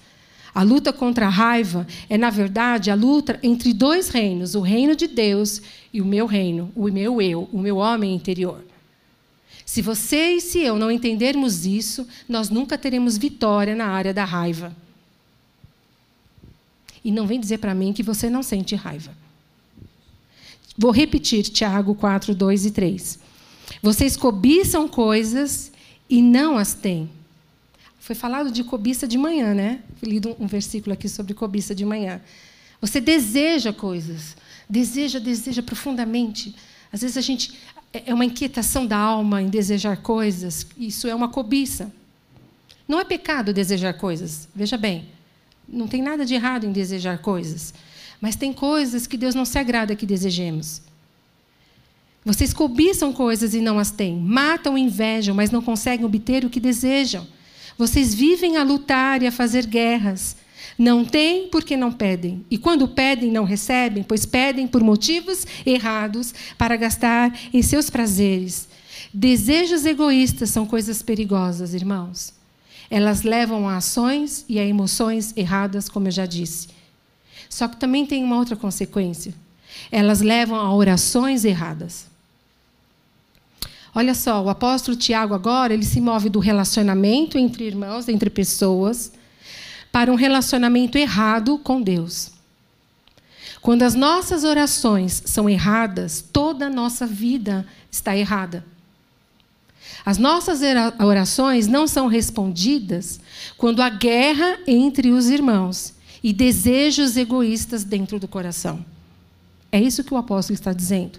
[0.55, 4.95] A luta contra a raiva é, na verdade, a luta entre dois reinos, o reino
[4.95, 5.63] de Deus
[5.93, 8.63] e o meu reino, o meu eu, o meu homem interior.
[9.67, 14.25] Se você e se eu não entendermos isso, nós nunca teremos vitória na área da
[14.25, 14.75] raiva.
[17.05, 19.13] E não vem dizer para mim que você não sente raiva.
[20.79, 23.19] Vou repetir Tiago 4, 2 e 3.
[23.83, 25.73] Vocês cobiçam coisas
[26.09, 27.11] e não as têm.
[27.99, 29.81] Foi falado de cobiça de manhã, né?
[29.97, 32.21] Fui lido um versículo aqui sobre cobiça de manhã.
[32.81, 34.37] Você deseja coisas,
[34.71, 36.55] deseja, deseja profundamente.
[36.93, 37.55] Às vezes a gente,
[37.97, 41.93] é, é uma inquietação da alma em desejar coisas, isso é uma cobiça.
[42.87, 45.07] Não é pecado desejar coisas, veja bem.
[45.69, 47.75] Não tem nada de errado em desejar coisas.
[48.21, 50.83] Mas tem coisas que Deus não se agrada que desejemos.
[52.25, 54.17] Vocês cobiçam coisas e não as têm.
[54.17, 57.27] Matam e invejam, mas não conseguem obter o que desejam.
[57.79, 60.37] Vocês vivem a lutar e a fazer guerras.
[60.79, 62.45] Não têm porque não pedem.
[62.51, 68.69] E quando pedem, não recebem, pois pedem por motivos errados para gastar em seus prazeres.
[69.13, 72.35] Desejos egoístas são coisas perigosas, irmãos.
[72.91, 76.69] Elas levam a ações e a emoções erradas, como eu já disse.
[77.49, 79.35] Só que também tem uma outra consequência.
[79.91, 82.07] Elas levam a orações erradas.
[83.95, 89.11] Olha só, o apóstolo Tiago agora, ele se move do relacionamento entre irmãos, entre pessoas,
[89.97, 92.31] para um relacionamento errado com Deus.
[93.63, 98.63] Quando as nossas orações são erradas, toda a nossa vida está errada.
[100.05, 100.61] As nossas
[101.03, 103.19] orações não são respondidas
[103.57, 108.85] quando há guerra entre os irmãos e desejos egoístas dentro do coração.
[109.73, 111.19] É isso que o apóstolo está dizendo.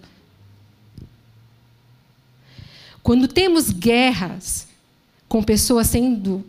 [3.01, 4.67] Quando temos guerras
[5.27, 6.45] com pessoas sendo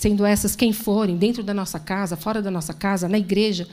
[0.00, 3.68] sendo essas quem forem, dentro da nossa casa, fora da nossa casa, na igreja,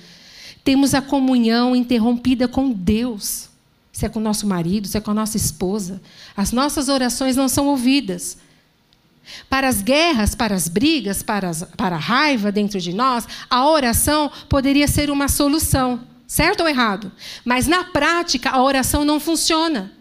[0.62, 3.48] temos a comunhão interrompida com Deus.
[3.94, 6.02] Se é com o nosso marido, se é com a nossa esposa.
[6.36, 8.40] As nossas orações não são ouvidas.
[9.50, 13.66] Para as guerras, para as brigas, para, as, para a raiva dentro de nós, a
[13.66, 16.02] oração poderia ser uma solução.
[16.28, 17.10] Certo ou errado?
[17.46, 19.94] Mas na prática, a oração não funciona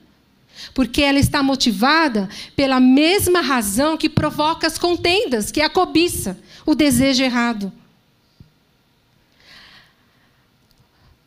[0.74, 6.38] porque ela está motivada pela mesma razão que provoca as contendas, que é a cobiça,
[6.64, 7.72] o desejo errado.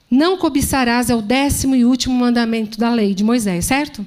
[0.10, 4.06] Não cobiçarás é o décimo e último mandamento da lei de Moisés, certo?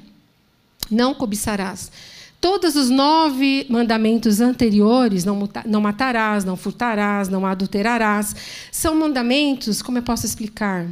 [0.91, 1.93] Não cobiçarás.
[2.41, 8.35] Todos os nove mandamentos anteriores, não, matarás, não furtarás, não adulterarás,
[8.73, 10.89] são mandamentos, como eu posso explicar?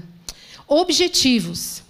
[0.68, 1.82] Objetivos.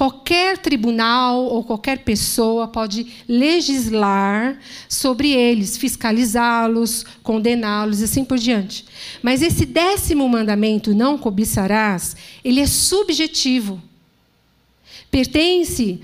[0.00, 4.58] Qualquer tribunal ou qualquer pessoa pode legislar
[4.88, 8.86] sobre eles, fiscalizá-los, condená-los e assim por diante.
[9.22, 13.78] Mas esse décimo mandamento, não cobiçarás, ele é subjetivo.
[15.10, 16.00] Pertence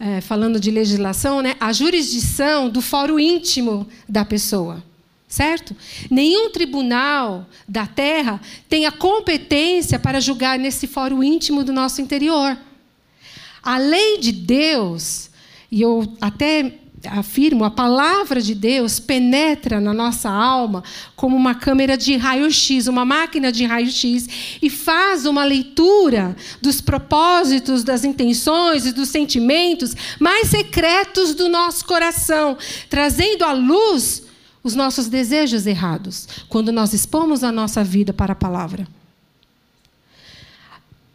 [0.00, 4.82] é, falando de legislação, né, a jurisdição do fórum íntimo da pessoa.
[5.28, 5.76] Certo?
[6.10, 12.58] Nenhum tribunal da terra tem a competência para julgar nesse fórum íntimo do nosso interior.
[13.66, 15.28] A lei de Deus,
[15.72, 20.84] e eu até afirmo, a palavra de Deus penetra na nossa alma
[21.16, 24.28] como uma câmera de raio-x, uma máquina de raio-x,
[24.62, 31.84] e faz uma leitura dos propósitos, das intenções e dos sentimentos mais secretos do nosso
[31.86, 32.56] coração,
[32.88, 34.22] trazendo à luz
[34.62, 38.86] os nossos desejos errados, quando nós expomos a nossa vida para a palavra.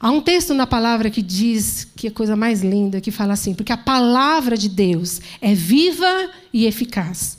[0.02, 3.34] Há um texto na palavra que diz que é a coisa mais linda, que fala
[3.34, 7.38] assim: porque a palavra de Deus é viva e eficaz,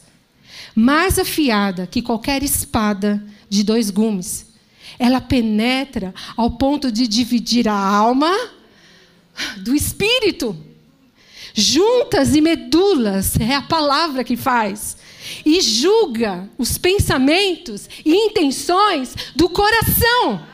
[0.72, 4.46] mais afiada que qualquer espada de dois gumes.
[4.96, 8.32] Ela penetra ao ponto de dividir a alma
[9.56, 10.56] do espírito.
[11.54, 14.96] Juntas e medulas é a palavra que faz.
[15.44, 20.51] E julga os pensamentos e intenções do coração.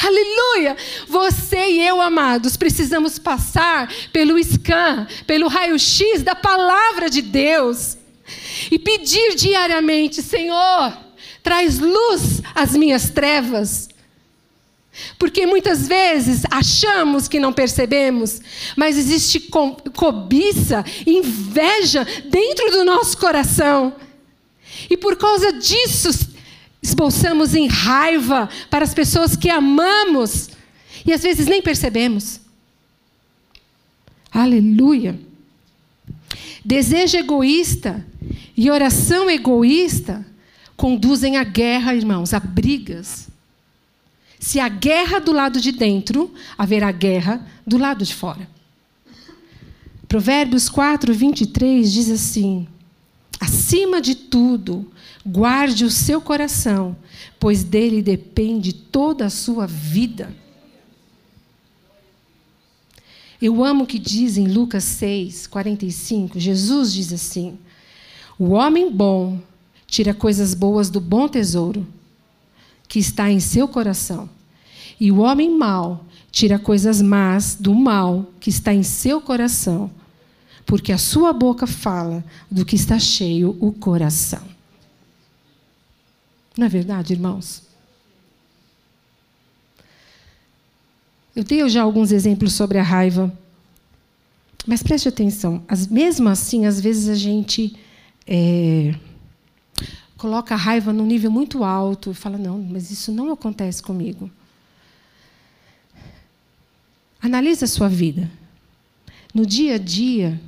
[0.00, 0.76] Aleluia!
[1.08, 7.96] Você e eu, amados, precisamos passar pelo scan, pelo raio-x da palavra de Deus
[8.70, 10.96] e pedir diariamente: Senhor,
[11.42, 13.88] traz luz às minhas trevas.
[15.18, 18.40] Porque muitas vezes achamos que não percebemos,
[18.76, 23.94] mas existe co cobiça, inveja dentro do nosso coração.
[24.88, 26.10] E por causa disso,
[26.82, 30.50] esboçamos em raiva para as pessoas que amamos
[31.04, 32.40] e às vezes nem percebemos.
[34.30, 35.18] Aleluia.
[36.64, 38.04] Desejo egoísta
[38.56, 40.26] e oração egoísta
[40.76, 43.28] conduzem à guerra, irmãos, a brigas.
[44.38, 48.48] Se há guerra do lado de dentro, haverá guerra do lado de fora.
[50.06, 52.66] Provérbios 4, 23 diz assim:
[53.40, 54.90] Acima de tudo,
[55.30, 56.96] Guarde o seu coração,
[57.38, 60.34] pois dele depende toda a sua vida.
[63.40, 66.40] Eu amo o que diz em Lucas 6, 45.
[66.40, 67.58] Jesus diz assim:
[68.38, 69.38] O homem bom
[69.86, 71.86] tira coisas boas do bom tesouro
[72.88, 74.30] que está em seu coração,
[74.98, 79.90] e o homem mau tira coisas más do mal que está em seu coração,
[80.64, 84.47] porque a sua boca fala do que está cheio o coração.
[86.58, 87.62] Não é verdade, irmãos?
[91.36, 93.32] Eu dei já alguns exemplos sobre a raiva.
[94.66, 97.76] Mas preste atenção, as, mesmo assim, às vezes a gente
[98.26, 98.92] é,
[100.16, 104.28] coloca a raiva num nível muito alto e fala: não, mas isso não acontece comigo.
[107.22, 108.28] Analise a sua vida.
[109.32, 110.40] No dia a dia,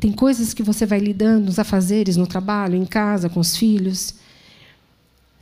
[0.00, 4.25] tem coisas que você vai lidando, nos afazeres, no trabalho, em casa, com os filhos,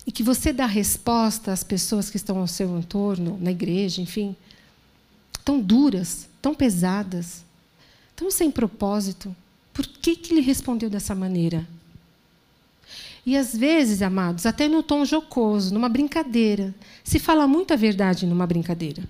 [0.06, 4.36] e que você dá resposta às pessoas que estão ao seu entorno, na igreja, enfim,
[5.44, 7.44] tão duras, tão pesadas,
[8.14, 9.34] tão sem propósito.
[9.72, 11.66] Por que, que ele respondeu dessa maneira?
[13.26, 18.46] E às vezes, amados, até no tom jocoso, numa brincadeira, se fala muita verdade numa
[18.46, 19.02] brincadeira.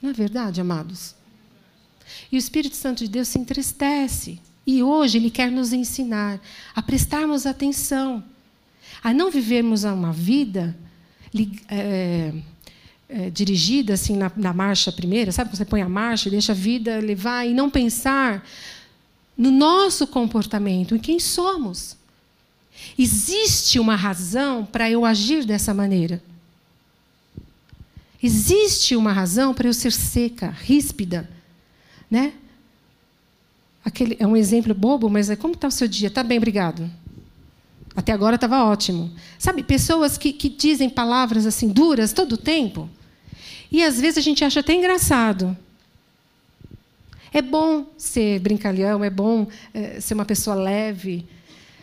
[0.00, 1.14] Não é verdade, amados?
[2.32, 4.40] E o Espírito Santo de Deus se entristece.
[4.66, 6.40] E hoje ele quer nos ensinar
[6.74, 8.24] a prestarmos atenção
[9.02, 10.76] a não vivermos uma vida
[11.68, 12.32] é,
[13.08, 15.56] é, dirigida assim na, na, marcha primeira, sabe?
[15.56, 18.46] Você põe a marcha e deixa a vida levar e não pensar
[19.36, 21.96] no nosso comportamento, em quem somos.
[22.98, 26.22] Existe uma razão para eu agir dessa maneira.
[28.22, 31.28] Existe uma razão para eu ser seca, ríspida,
[32.10, 32.34] né?
[33.82, 36.08] Aquele, é um exemplo bobo, mas é como está o seu dia?
[36.08, 36.90] Está bem, obrigado.
[37.94, 39.10] Até agora estava ótimo.
[39.38, 42.88] Sabe, pessoas que, que dizem palavras assim duras todo o tempo.
[43.70, 45.56] E às vezes a gente acha até engraçado.
[47.32, 51.26] É bom ser brincalhão, é bom é, ser uma pessoa leve.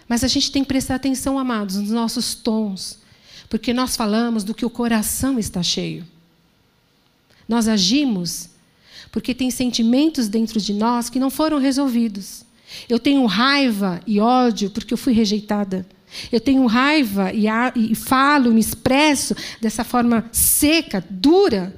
[0.08, 3.00] Mas a gente tem que prestar atenção, amados, nos nossos tons.
[3.50, 6.06] Porque nós falamos do que o coração está cheio.
[7.48, 8.50] Nós agimos
[9.12, 12.46] porque tem sentimentos dentro de nós que não foram resolvidos.
[12.89, 15.86] Eu tenho raiva e ódio porque eu fui rejeitada.
[16.32, 21.78] Eu tenho raiva e, e falo, me expresso dessa forma seca, dura,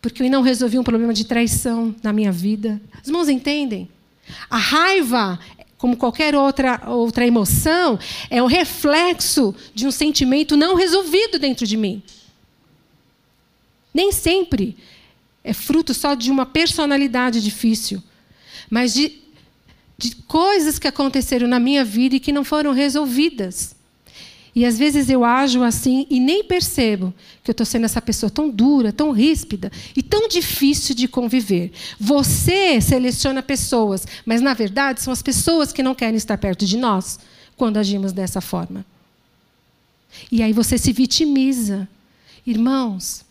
[0.00, 2.80] porque eu não resolvi um problema de traição na minha vida.
[3.02, 3.88] Os irmãos entendem?
[4.48, 5.38] A raiva,
[5.76, 7.98] como qualquer outra, outra emoção,
[8.30, 12.02] é o reflexo de um sentimento não resolvido dentro de mim.
[13.92, 14.76] Nem sempre
[15.42, 18.02] é fruto só de uma personalidade difícil,
[18.70, 19.20] mas de,
[20.00, 23.76] de coisas que aconteceram na minha vida e que não foram resolvidas.
[24.54, 28.30] E às vezes eu ajo assim e nem percebo que eu estou sendo essa pessoa
[28.30, 31.70] tão dura, tão ríspida e tão difícil de conviver.
[32.00, 36.78] Você seleciona pessoas, mas na verdade são as pessoas que não querem estar perto de
[36.78, 37.20] nós
[37.56, 38.84] quando agimos dessa forma.
[40.32, 41.86] E aí você se vitimiza.
[42.44, 43.24] Irmãos,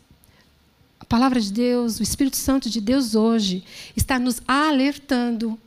[0.99, 3.63] a palavra de Deus, o Espírito Santo de Deus hoje
[3.97, 5.59] está nos alertando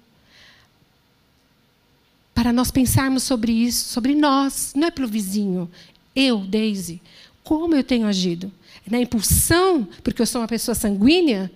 [2.42, 5.70] para nós pensarmos sobre isso, sobre nós, não é pelo vizinho.
[6.12, 7.00] Eu, Daisy,
[7.44, 8.50] como eu tenho agido?
[8.85, 11.52] É na impulsão, porque eu sou uma pessoa sanguínea?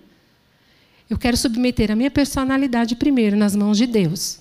[1.09, 4.39] Eu quero submeter a minha personalidade primeiro nas mãos de Deus.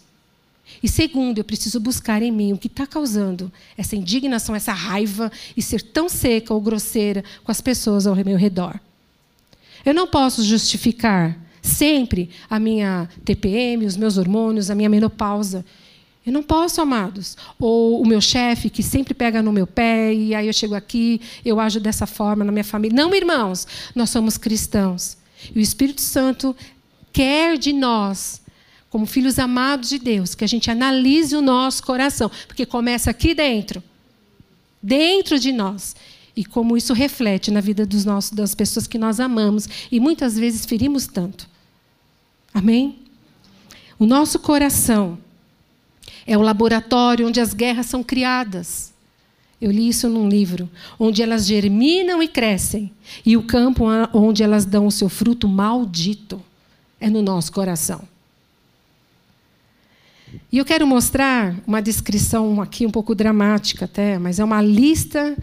[0.80, 5.32] E segundo, eu preciso buscar em mim o que está causando essa indignação, essa raiva
[5.56, 8.78] e ser tão seca ou grosseira com as pessoas ao meu redor.
[9.84, 15.64] Eu não posso justificar sempre a minha TPM, os meus hormônios, a minha menopausa.
[16.26, 17.36] Eu não posso, amados.
[17.56, 21.20] Ou o meu chefe que sempre pega no meu pé e aí eu chego aqui,
[21.44, 22.96] eu ajo dessa forma na minha família.
[22.96, 25.16] Não, irmãos, nós somos cristãos.
[25.54, 26.56] E o Espírito Santo
[27.12, 28.42] quer de nós,
[28.90, 33.32] como filhos amados de Deus, que a gente analise o nosso coração, porque começa aqui
[33.32, 33.80] dentro,
[34.82, 35.94] dentro de nós.
[36.34, 40.36] E como isso reflete na vida dos nossos, das pessoas que nós amamos e muitas
[40.36, 41.48] vezes ferimos tanto.
[42.52, 42.98] Amém?
[43.98, 45.18] O nosso coração
[46.26, 48.94] é o laboratório onde as guerras são criadas.
[49.60, 52.92] Eu li isso num livro, onde elas germinam e crescem,
[53.24, 56.42] e o campo onde elas dão o seu fruto maldito
[57.00, 58.02] é no nosso coração.
[60.52, 65.36] E eu quero mostrar uma descrição aqui um pouco dramática até, mas é uma lista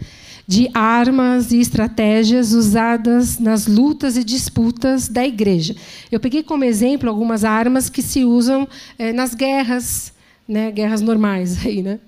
[0.46, 5.74] de armas e estratégias usadas nas lutas e disputas da igreja.
[6.12, 10.13] Eu peguei como exemplo algumas armas que se usam é, nas guerras
[10.46, 11.98] né, guerras normais aí, né?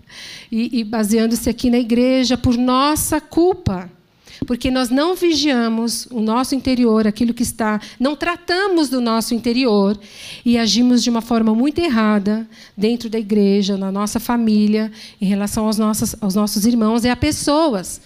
[0.51, 3.91] E, e baseando-se aqui na igreja por nossa culpa,
[4.47, 9.99] porque nós não vigiamos o nosso interior, aquilo que está, não tratamos do nosso interior
[10.45, 12.47] e agimos de uma forma muito errada
[12.77, 17.17] dentro da igreja, na nossa família, em relação aos nossos, aos nossos irmãos e a
[17.17, 18.01] pessoas.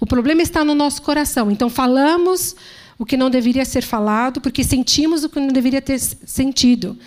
[0.00, 1.50] O problema está no nosso coração.
[1.50, 2.54] Então falamos
[2.98, 6.98] o que não deveria ser falado, porque sentimos o que não deveria ter sentido.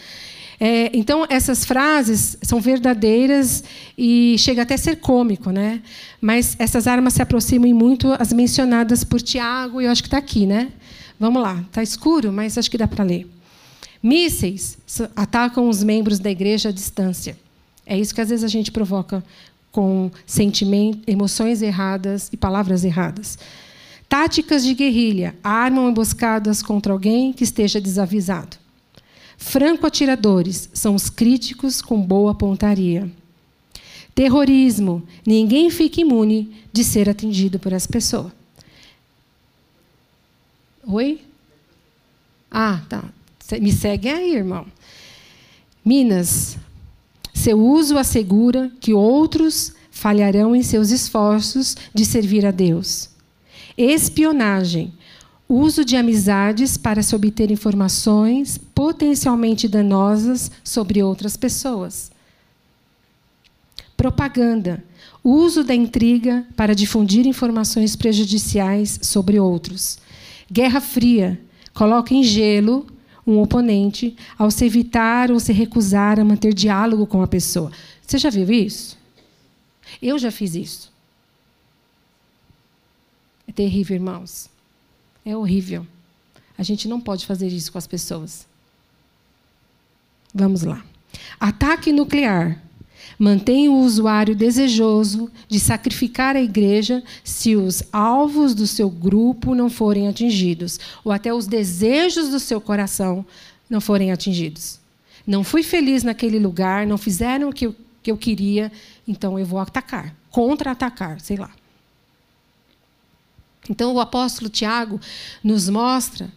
[0.65, 3.65] É, então, essas frases são verdadeiras
[3.97, 5.81] e chega até a ser cômico, né?
[6.21, 10.19] Mas essas armas se aproximam muito às mencionadas por Tiago, e eu acho que está
[10.19, 10.69] aqui, né?
[11.19, 13.27] Vamos lá, está escuro, mas acho que dá para ler.
[14.01, 14.77] Mísseis
[15.17, 17.37] atacam os membros da igreja à distância.
[17.85, 19.21] É isso que às vezes a gente provoca
[19.69, 23.37] com sentimentos, emoções erradas e palavras erradas.
[24.07, 28.62] Táticas de guerrilha armam emboscadas contra alguém que esteja desavisado.
[29.37, 33.09] Franco-atiradores são os críticos com boa pontaria.
[34.15, 35.03] Terrorismo.
[35.25, 38.31] Ninguém fica imune de ser atingido por essa pessoa.
[40.85, 41.21] Oi?
[42.51, 43.03] Ah, tá.
[43.59, 44.65] Me segue aí, irmão.
[45.83, 46.57] Minas.
[47.33, 53.09] Seu uso assegura que outros falharão em seus esforços de servir a Deus.
[53.77, 54.93] Espionagem
[55.47, 62.11] uso de amizades para se obter informações potencialmente danosas sobre outras pessoas.
[63.95, 64.83] Propaganda,
[65.23, 69.97] uso da intriga para difundir informações prejudiciais sobre outros.
[70.51, 71.39] Guerra Fria,
[71.73, 72.85] coloca em gelo
[73.25, 77.71] um oponente ao se evitar ou se recusar a manter diálogo com a pessoa.
[78.05, 78.97] Você já viu isso?
[80.01, 80.91] Eu já fiz isso.
[83.47, 84.49] É terrível, irmãos.
[85.25, 85.85] É horrível.
[86.57, 88.45] A gente não pode fazer isso com as pessoas.
[90.33, 90.83] Vamos lá.
[91.39, 92.61] Ataque nuclear.
[93.19, 99.69] Mantém o usuário desejoso de sacrificar a igreja se os alvos do seu grupo não
[99.69, 103.25] forem atingidos, ou até os desejos do seu coração
[103.69, 104.79] não forem atingidos.
[105.25, 108.71] Não fui feliz naquele lugar, não fizeram o que eu, que eu queria,
[109.07, 111.51] então eu vou atacar, contra-atacar, sei lá.
[113.69, 114.99] Então, o apóstolo Tiago
[115.43, 116.29] nos mostra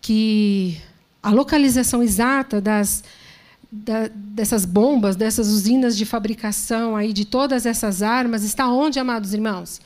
[0.00, 0.80] que
[1.22, 3.02] a localização exata das,
[3.70, 9.32] da, dessas bombas, dessas usinas de fabricação aí de todas essas armas está onde, amados
[9.32, 9.80] irmãos?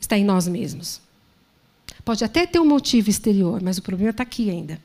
[0.00, 1.00] Está em nós mesmos.
[2.04, 4.80] Pode até ter um motivo exterior, mas o problema está aqui ainda.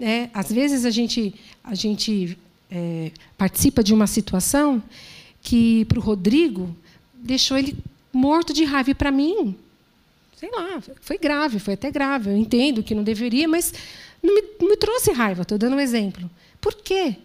[0.00, 2.38] É, às vezes a gente, a gente
[2.70, 4.82] é, participa de uma situação
[5.42, 6.74] que para o Rodrigo
[7.14, 7.76] deixou ele
[8.12, 9.56] morto de raiva para mim,
[10.36, 12.30] sei lá, foi grave, foi até grave.
[12.30, 13.72] Eu entendo que não deveria, mas
[14.22, 15.42] não me, não me trouxe raiva.
[15.42, 16.30] Estou dando um exemplo.
[16.60, 17.16] Por quê?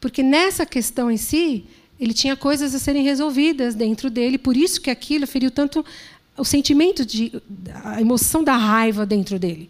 [0.00, 1.64] Porque nessa questão em si,
[1.98, 5.84] ele tinha coisas a serem resolvidas dentro dele, por isso que aquilo feriu tanto
[6.36, 7.32] o sentimento de
[7.82, 9.68] a emoção da raiva dentro dele.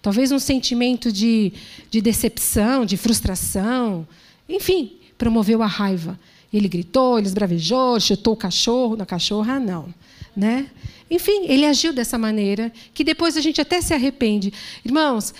[0.00, 1.52] Talvez um sentimento de,
[1.90, 4.06] de decepção, de frustração,
[4.48, 6.18] enfim, promoveu a raiva.
[6.56, 9.92] Ele gritou, ele esbravejou, chutou o cachorro, na cachorra não,
[10.34, 10.70] né?
[11.10, 14.52] Enfim, ele agiu dessa maneira que depois a gente até se arrepende.
[14.84, 15.34] Irmãos,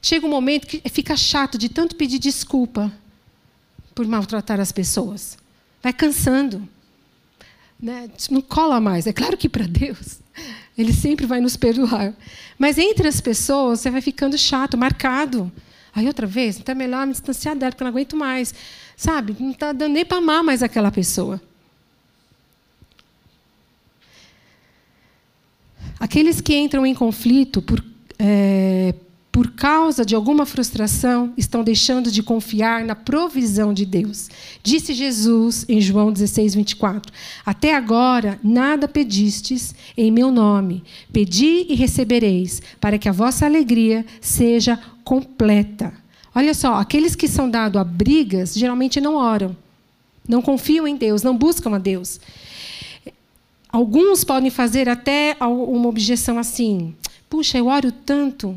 [0.00, 2.92] chega um momento que fica chato de tanto pedir desculpa
[3.94, 5.36] por maltratar as pessoas.
[5.82, 6.66] Vai cansando.
[7.78, 8.08] Né?
[8.30, 9.06] Não cola mais.
[9.06, 10.20] É claro que para Deus,
[10.78, 12.14] Ele sempre vai nos perdoar.
[12.58, 15.50] Mas entre as pessoas, você vai ficando chato, marcado.
[15.94, 18.54] Aí outra vez, então é melhor me distanciar dela, porque eu não aguento mais.
[18.96, 19.36] Sabe?
[19.38, 21.40] Não está dando nem para amar mais aquela pessoa.
[25.98, 27.84] Aqueles que entram em conflito por,
[28.18, 28.94] é,
[29.30, 34.28] por causa de alguma frustração, estão deixando de confiar na provisão de Deus.
[34.62, 37.12] Disse Jesus em João 16, 24:
[37.44, 40.82] Até agora nada pedistes em meu nome.
[41.12, 44.80] Pedi e recebereis, para que a vossa alegria seja
[45.10, 45.92] completa.
[46.32, 49.56] Olha só, aqueles que são dados a brigas geralmente não oram,
[50.28, 52.20] não confiam em Deus, não buscam a Deus.
[53.68, 56.94] Alguns podem fazer até uma objeção assim:
[57.28, 58.56] puxa, eu oro tanto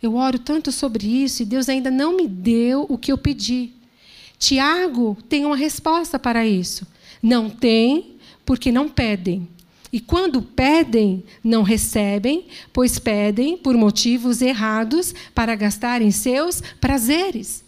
[0.00, 3.72] eu oro tanto sobre isso e Deus ainda não me deu o que eu pedi.
[4.38, 6.86] Tiago tem uma resposta para isso.
[7.20, 8.14] Não tem,
[8.46, 9.48] porque não pedem.
[9.92, 17.64] E quando pedem, não recebem, pois pedem por motivos errados para gastarem seus prazeres.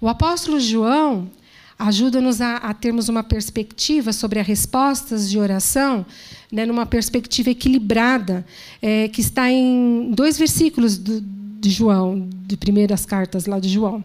[0.00, 1.30] O apóstolo João
[1.78, 6.06] ajuda-nos a, a, termos uma perspectiva sobre as respostas de oração,
[6.50, 8.46] né, numa perspectiva equilibrada,
[8.80, 14.02] é, que está em dois versículos do, de João, de primeiras cartas lá de João.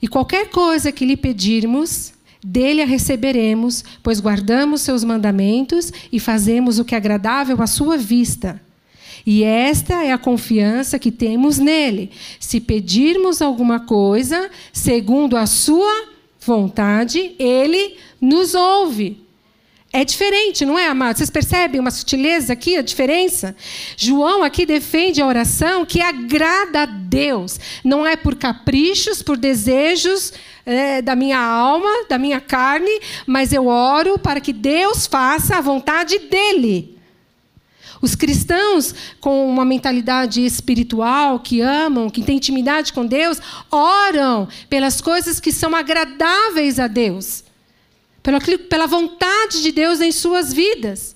[0.00, 2.12] E qualquer coisa que lhe pedirmos,
[2.44, 7.96] dele a receberemos, pois guardamos seus mandamentos e fazemos o que é agradável à sua
[7.96, 8.60] vista.
[9.26, 12.10] E esta é a confiança que temos nele.
[12.38, 16.08] Se pedirmos alguma coisa, segundo a sua
[16.44, 19.23] vontade, ele nos ouve.
[19.96, 21.16] É diferente, não é, amado?
[21.16, 23.54] Vocês percebem uma sutileza aqui, a diferença?
[23.96, 27.60] João aqui defende a oração que agrada a Deus.
[27.84, 30.32] Não é por caprichos, por desejos
[30.66, 32.90] é, da minha alma, da minha carne,
[33.24, 36.98] mas eu oro para que Deus faça a vontade dele.
[38.02, 43.40] Os cristãos com uma mentalidade espiritual, que amam, que têm intimidade com Deus,
[43.70, 47.43] oram pelas coisas que são agradáveis a Deus
[48.68, 51.14] pela vontade de Deus em suas vidas.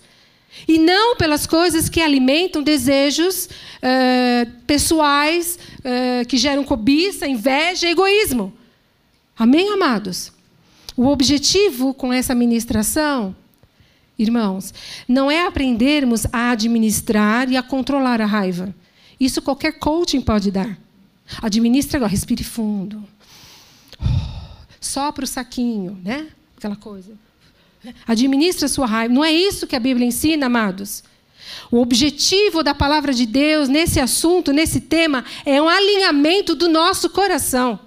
[0.66, 3.48] E não pelas coisas que alimentam desejos
[3.80, 8.52] eh, pessoais, eh, que geram cobiça, inveja e egoísmo.
[9.36, 10.32] Amém, amados?
[10.96, 13.34] O objetivo com essa ministração,
[14.18, 14.74] irmãos,
[15.06, 18.74] não é aprendermos a administrar e a controlar a raiva.
[19.18, 20.76] Isso qualquer coaching pode dar.
[21.40, 23.04] Administra agora, respire fundo.
[24.80, 26.26] Só para o saquinho, né?
[26.58, 27.12] Aquela coisa.
[28.06, 29.14] Administra a sua raiva.
[29.14, 31.02] Não é isso que a Bíblia ensina, amados.
[31.70, 37.08] O objetivo da palavra de Deus nesse assunto, nesse tema, é um alinhamento do nosso
[37.10, 37.78] coração.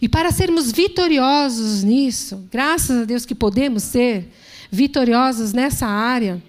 [0.00, 4.28] E para sermos vitoriosos nisso, graças a Deus que podemos ser
[4.70, 6.42] vitoriosos nessa área,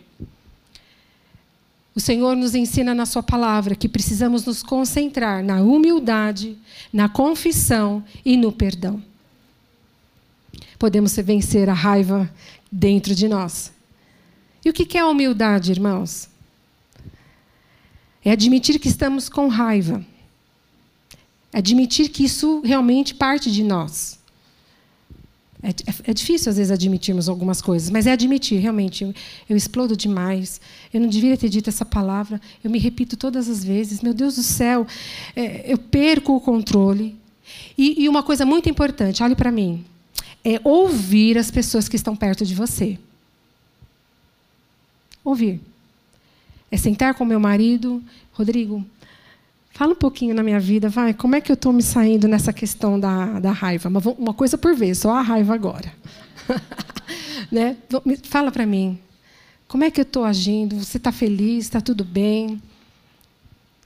[1.95, 6.57] o Senhor nos ensina na Sua palavra que precisamos nos concentrar na humildade,
[6.93, 9.09] na confissão e no perdão
[10.80, 12.34] podemos vencer a raiva
[12.71, 13.71] dentro de nós.
[14.63, 16.30] E o que é a humildade, irmãos?
[18.23, 20.03] É admitir que estamos com raiva.
[21.51, 24.17] É admitir que isso realmente parte de nós.
[25.61, 29.03] É, é, é, difícil, às vezes, admitirmos algumas coisas, mas é admitir, realmente.
[29.03, 29.13] Eu,
[29.49, 30.61] eu, explodo demais.
[30.93, 32.39] Eu não deveria ter dito essa palavra.
[32.63, 34.01] Eu me repito todas as vezes.
[34.01, 34.88] Meu Deus do céu,
[35.36, 37.17] é, eu perco o controle.
[37.77, 39.84] E, e uma coisa muito importante, olhe para mim
[40.43, 42.97] é ouvir as pessoas que estão perto de você.
[45.23, 45.61] Ouvir.
[46.71, 48.85] É sentar com meu marido, Rodrigo,
[49.71, 52.53] fala um pouquinho na minha vida, vai, como é que eu estou me saindo nessa
[52.53, 53.89] questão da, da raiva?
[54.17, 55.93] Uma coisa por vez, só a raiva agora.
[57.51, 57.77] né?
[58.23, 58.99] Fala para mim,
[59.67, 60.77] como é que eu estou agindo?
[60.83, 61.65] Você está feliz?
[61.65, 62.61] Está tudo bem?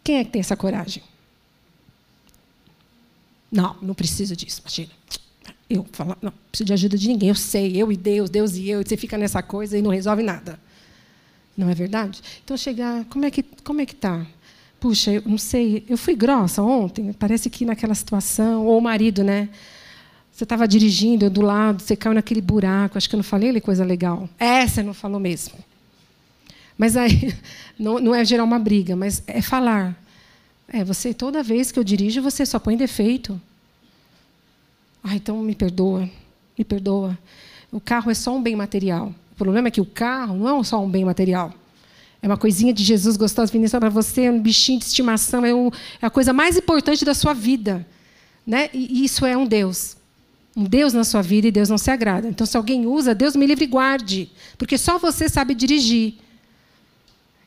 [0.03, 1.03] Quem é que tem essa coragem?
[3.51, 4.91] Não, não preciso disso, imagina.
[5.76, 7.30] Eu falo, não, preciso de ajuda de ninguém.
[7.30, 8.82] Eu sei, eu e Deus, Deus e eu.
[8.82, 10.59] E você fica nessa coisa e não resolve nada.
[11.57, 12.21] Não é verdade?
[12.43, 14.26] Então chegar, como é que como é que tá?
[14.80, 17.13] Puxa, eu não sei, eu fui grossa ontem.
[17.13, 19.49] Parece que naquela situação, ou o marido, né?
[20.32, 22.97] Você estava dirigindo do lado, você caiu naquele buraco.
[22.97, 24.28] Acho que eu não falei coisa legal.
[24.39, 25.53] É, você não falou mesmo.
[26.78, 27.34] Mas aí
[27.78, 29.95] não, não é gerar uma briga, mas é falar.
[30.67, 33.39] É, você toda vez que eu dirijo, você só põe defeito.
[35.03, 36.09] Ah, então me perdoa,
[36.57, 37.17] me perdoa.
[37.71, 39.13] O carro é só um bem material.
[39.33, 41.53] O problema é que o carro não é só um bem material.
[42.21, 45.53] É uma coisinha de Jesus gostosa vindo para você, é um bichinho de estimação, é,
[45.53, 45.67] um,
[46.01, 47.85] é, a coisa mais importante da sua vida.
[48.47, 48.69] Né?
[48.73, 49.97] E isso é um Deus.
[50.55, 52.27] Um Deus na sua vida e Deus não se agrada.
[52.29, 54.31] Então, se alguém usa, Deus me livre e guarde.
[54.57, 56.13] Porque só você sabe dirigir.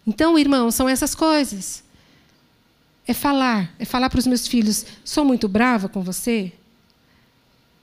[0.07, 1.82] Então, irmãos, são essas coisas.
[3.07, 6.52] É falar, é falar para os meus filhos: sou muito brava com você?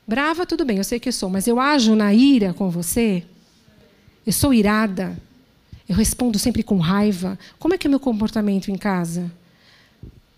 [0.08, 3.24] Brava, tudo bem, eu sei que sou, mas eu ajo na ira com você?
[4.26, 5.18] Eu sou irada?
[5.88, 7.38] Eu respondo sempre com raiva?
[7.58, 9.32] Como é que é meu comportamento em casa?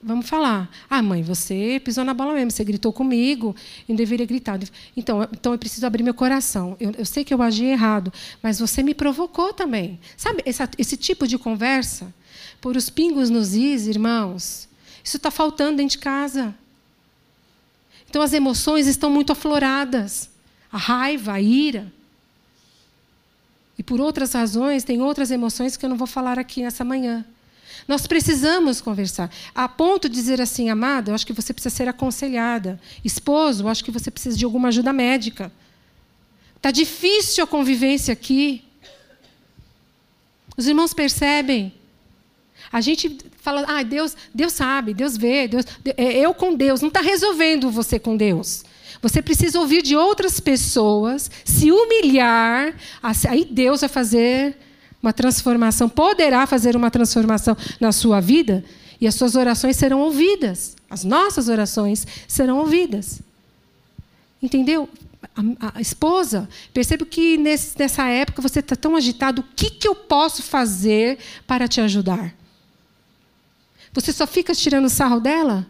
[0.01, 0.70] Vamos falar.
[0.88, 3.55] Ah, mãe, você pisou na bola mesmo, você gritou comigo
[3.88, 4.59] e não deveria gritar.
[4.95, 6.78] Então, então eu preciso abrir meu coração.
[6.80, 8.13] Eu, eu sei que eu agi errado,
[8.43, 9.99] mas você me provocou também.
[10.16, 12.13] Sabe, essa, esse tipo de conversa,
[12.61, 14.70] por os pingos nos is, irmãos,
[15.03, 16.53] isso está faltando dentro de casa.
[18.10, 20.30] Então as emoções estão muito afloradas.
[20.72, 21.91] A raiva, a ira.
[23.78, 27.26] E por outras razões, tem outras emoções que eu não vou falar aqui nessa manhã.
[27.88, 29.30] Nós precisamos conversar.
[29.53, 32.80] A ponto de dizer assim, amada, eu acho que você precisa ser aconselhada.
[33.03, 35.51] Esposo, eu acho que você precisa de alguma ajuda médica.
[36.56, 38.64] Está difícil a convivência aqui.
[40.58, 41.74] Os irmãos percebem
[42.76, 45.63] a gente fala, ah, Deus, Deus sabe, Deus vê, Deus,
[45.95, 46.82] é eu com Deus.
[46.82, 48.65] Não está resolvendo você com Deus.
[49.01, 52.76] Você precisa ouvir de outras pessoas, se humilhar,
[53.30, 54.57] aí Deus vai fazer
[55.01, 58.61] uma transformação, poderá fazer uma transformação na sua vida
[58.99, 60.76] e as suas orações serão ouvidas.
[60.89, 63.21] As nossas orações serão ouvidas.
[64.43, 64.89] Entendeu?
[65.61, 69.41] A, a esposa, percebo que nesse, nessa época você está tão agitado.
[69.43, 72.36] O que, que eu posso fazer para te ajudar?
[73.96, 75.66] Você só fica tirando sarro dela?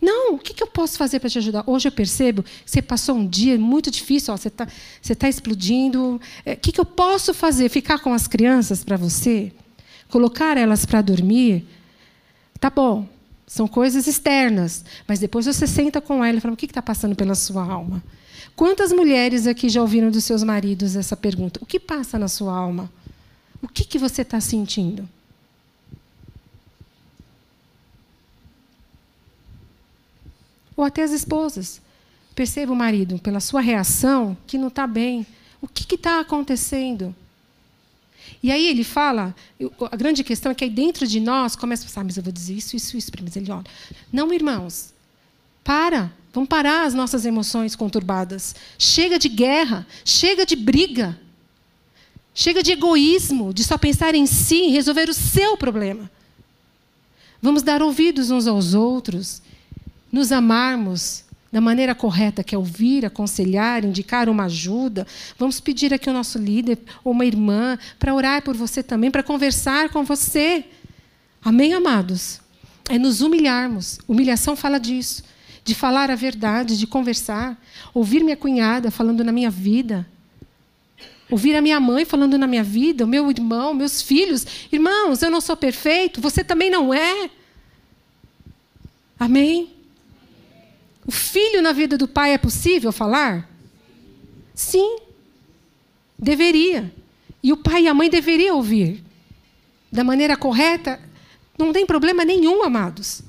[0.00, 1.62] Não, o que, eu posso fazer para te ajudar?
[1.66, 4.66] Hoje eu percebo que você passou um dia muito difícil, ó, você está
[5.00, 6.20] você tá explodindo.
[6.44, 7.68] É, o que, que eu posso fazer?
[7.68, 9.52] Ficar com as crianças para você?
[10.08, 11.66] Colocar elas para dormir?
[12.58, 13.06] Tá bom,
[13.46, 14.84] são coisas externas.
[15.06, 18.02] Mas depois você senta com ela e fala: o que está passando pela sua alma?
[18.56, 21.60] Quantas mulheres aqui já ouviram dos seus maridos essa pergunta?
[21.62, 22.90] O que passa na sua alma?
[23.60, 25.08] O que, que você está sentindo?
[30.76, 31.80] Ou até as esposas.
[32.34, 35.26] Perceba o marido, pela sua reação, que não está bem.
[35.60, 37.14] O que está acontecendo?
[38.42, 39.34] E aí ele fala,
[39.90, 42.22] a grande questão é que aí dentro de nós começa a pensar, ah, mas eu
[42.22, 43.10] vou dizer isso, isso, isso.
[43.22, 43.64] Mas ele olha,
[44.12, 44.92] não, irmãos,
[45.62, 46.12] para.
[46.32, 48.54] Vamos parar as nossas emoções conturbadas.
[48.76, 51.18] Chega de guerra, chega de briga.
[52.34, 56.10] Chega de egoísmo, de só pensar em si, resolver o seu problema.
[57.40, 59.40] Vamos dar ouvidos uns aos outros
[60.14, 65.04] nos amarmos da maneira correta, que é ouvir, aconselhar, indicar uma ajuda.
[65.36, 69.24] Vamos pedir aqui o nosso líder ou uma irmã para orar por você também, para
[69.24, 70.66] conversar com você.
[71.44, 72.40] Amém, amados?
[72.88, 73.98] É nos humilharmos.
[74.06, 75.24] Humilhação fala disso.
[75.64, 77.60] De falar a verdade, de conversar.
[77.92, 80.06] Ouvir minha cunhada falando na minha vida.
[81.28, 84.46] Ouvir a minha mãe falando na minha vida, o meu irmão, meus filhos.
[84.70, 87.28] Irmãos, eu não sou perfeito, você também não é.
[89.18, 89.73] Amém?
[91.06, 93.48] O filho na vida do pai é possível falar?
[94.54, 94.98] Sim.
[96.18, 96.92] Deveria.
[97.42, 99.04] E o pai e a mãe deveriam ouvir.
[99.92, 101.00] Da maneira correta,
[101.58, 103.22] não tem problema nenhum, amados.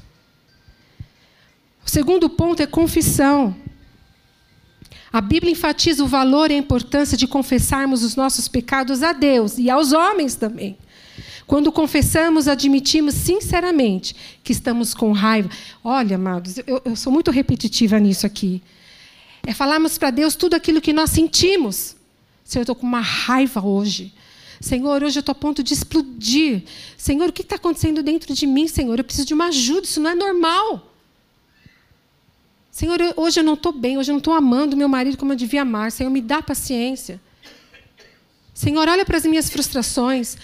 [1.86, 3.56] O segundo ponto é confissão.
[5.12, 9.58] A Bíblia enfatiza o valor e a importância de confessarmos os nossos pecados a Deus
[9.58, 10.78] e aos homens também.
[11.48, 15.50] Quando confessamos, admitimos sinceramente que estamos com raiva.
[15.84, 18.64] Olha, amados, eu, eu sou muito repetitiva nisso aqui.
[19.46, 21.96] É falarmos para Deus tudo aquilo que nós sentimos.
[22.44, 24.12] Senhor, eu estou com uma raiva hoje.
[24.60, 26.64] Senhor, hoje eu estou a ponto de explodir.
[26.98, 28.98] Senhor, o que está acontecendo dentro de mim, Senhor?
[28.98, 30.92] Eu preciso de uma ajuda, isso não é normal.
[32.72, 35.38] Senhor, hoje eu não estou bem, hoje eu não estou amando meu marido como eu
[35.38, 35.92] devia amar.
[35.92, 37.22] Senhor, me dá paciência.
[38.54, 40.38] Senhor, olha para as minhas frustrações.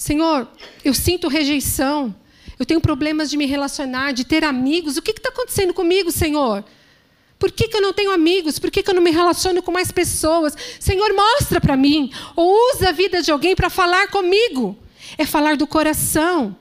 [0.00, 0.48] Senhor,
[0.82, 2.14] eu sinto rejeição.
[2.58, 4.96] Eu tenho problemas de me relacionar, de ter amigos.
[4.96, 6.64] O que está acontecendo comigo, Senhor?
[7.38, 8.58] Por que, que eu não tenho amigos?
[8.58, 10.56] Por que, que eu não me relaciono com mais pessoas?
[10.80, 12.10] Senhor, mostra para mim.
[12.34, 14.74] Ou usa a vida de alguém para falar comigo.
[15.18, 16.56] É falar do coração.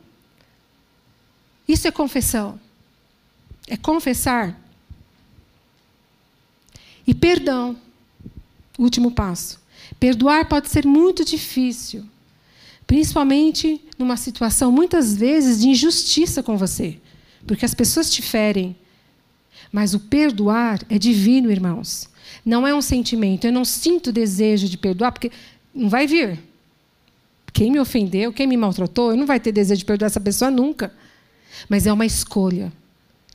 [1.65, 2.59] Isso é confissão.
[3.67, 4.59] É confessar.
[7.07, 7.77] E perdão.
[8.77, 9.61] Último passo.
[9.97, 12.05] Perdoar pode ser muito difícil,
[12.89, 16.97] principalmente numa situação muitas vezes de injustiça com você,
[17.45, 18.75] porque as pessoas te ferem,
[19.71, 22.09] mas o perdoar é divino, irmãos.
[22.43, 23.45] Não é um sentimento.
[23.45, 25.31] Eu não sinto desejo de perdoar, porque
[25.71, 26.39] não vai vir.
[27.53, 30.49] Quem me ofendeu, quem me maltratou, eu não vai ter desejo de perdoar essa pessoa
[30.49, 30.91] nunca.
[31.69, 32.73] Mas é uma escolha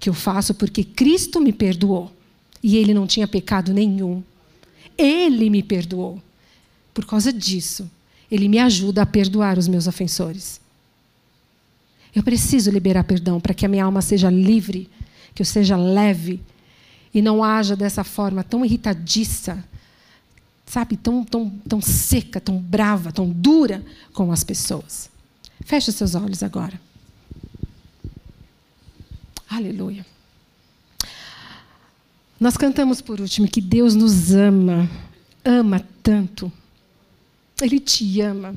[0.01, 2.13] que eu faço porque Cristo me perdoou.
[2.61, 4.21] E ele não tinha pecado nenhum.
[4.99, 6.21] Ele me perdoou.
[6.93, 7.89] Por causa disso,
[8.31, 10.61] ele me ajuda a perdoar os meus ofensores.
[12.15, 14.89] Eu preciso liberar perdão para que a minha alma seja livre
[15.35, 16.41] que eu seja leve
[17.13, 19.63] e não haja dessa forma tão irritadiça,
[20.65, 25.11] sabe, tão, tão, tão seca, tão brava, tão dura com as pessoas.
[25.65, 26.81] Feche seus olhos agora.
[29.49, 30.07] Aleluia.
[32.39, 34.89] Nós cantamos por último que Deus nos ama,
[35.45, 36.51] ama tanto.
[37.61, 38.55] Ele te ama.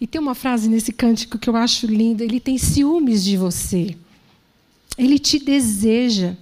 [0.00, 3.96] E tem uma frase nesse cântico que eu acho linda: Ele tem ciúmes de você.
[4.98, 6.36] Ele te deseja.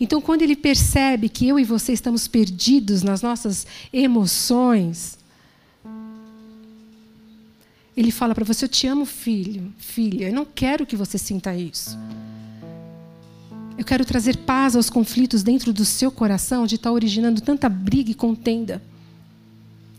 [0.00, 5.18] Então, quando ele percebe que eu e você estamos perdidos nas nossas emoções,
[7.96, 10.28] ele fala para você: Eu te amo, filho, filha.
[10.28, 11.98] Eu não quero que você sinta isso.
[13.76, 18.10] Eu quero trazer paz aos conflitos dentro do seu coração, de estar originando tanta briga
[18.10, 18.82] e contenda.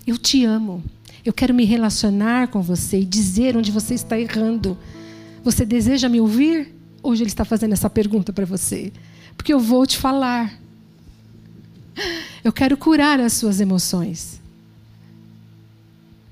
[0.05, 0.83] Eu te amo.
[1.25, 4.77] Eu quero me relacionar com você e dizer onde você está errando.
[5.43, 6.73] Você deseja me ouvir?
[7.01, 8.91] Hoje Ele está fazendo essa pergunta para você.
[9.37, 10.59] Porque eu vou te falar.
[12.43, 14.41] Eu quero curar as suas emoções.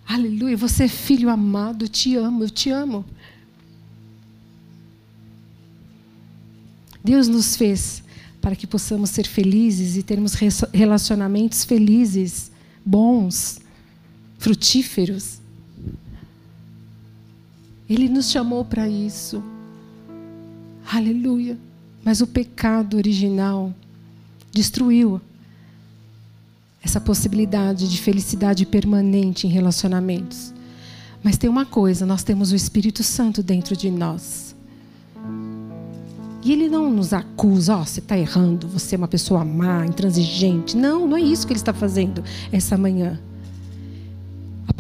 [0.06, 0.58] Aleluia.
[0.58, 3.06] Você é filho amado, eu te amo, eu te amo.
[7.02, 8.04] Deus nos fez
[8.42, 10.34] para que possamos ser felizes e termos
[10.74, 12.52] relacionamentos felizes,
[12.86, 13.60] bons,
[14.42, 15.39] frutíferos.
[17.88, 19.42] Ele nos chamou para isso.
[20.92, 21.60] Aleluia.
[22.04, 23.72] Mas o pecado original
[24.52, 25.22] destruiu
[26.82, 30.52] essa possibilidade de felicidade permanente em relacionamentos.
[31.22, 34.56] Mas tem uma coisa: nós temos o Espírito Santo dentro de nós.
[36.44, 39.86] E ele não nos acusa, ó, oh, você está errando, você é uma pessoa má,
[39.86, 40.76] intransigente.
[40.76, 43.20] Não, não é isso que ele está fazendo essa manhã.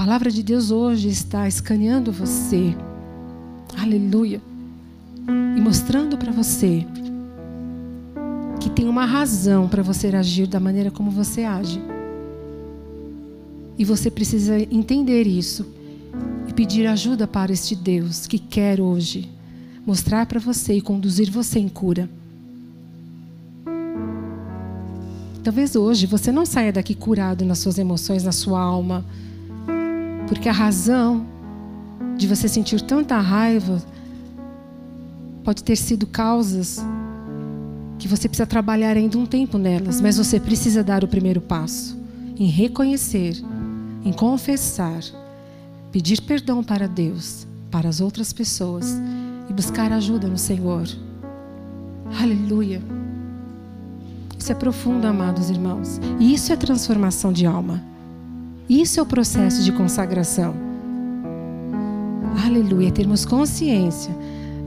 [0.03, 2.75] Palavra de Deus hoje está escaneando você.
[3.77, 4.41] Aleluia
[5.55, 6.83] e mostrando para você
[8.59, 11.79] que tem uma razão para você agir da maneira como você age.
[13.77, 15.67] E você precisa entender isso
[16.47, 19.29] e pedir ajuda para este Deus que quer hoje
[19.85, 22.09] mostrar para você e conduzir você em cura.
[25.43, 29.05] Talvez hoje você não saia daqui curado nas suas emoções, na sua alma,
[30.31, 31.25] porque a razão
[32.15, 33.83] de você sentir tanta raiva
[35.43, 36.79] Pode ter sido causas
[37.97, 41.97] que você precisa trabalhar ainda um tempo nelas, mas você precisa dar o primeiro passo
[42.37, 43.43] em reconhecer,
[44.03, 45.03] em confessar,
[45.91, 48.95] pedir perdão para Deus, para as outras pessoas
[49.49, 50.87] e buscar ajuda no Senhor.
[52.19, 52.81] Aleluia.
[54.37, 55.99] Isso é profundo, amados irmãos.
[56.19, 57.83] E isso é transformação de alma.
[58.69, 60.55] Isso é o processo de consagração.
[62.45, 62.91] Aleluia.
[62.91, 64.15] Termos consciência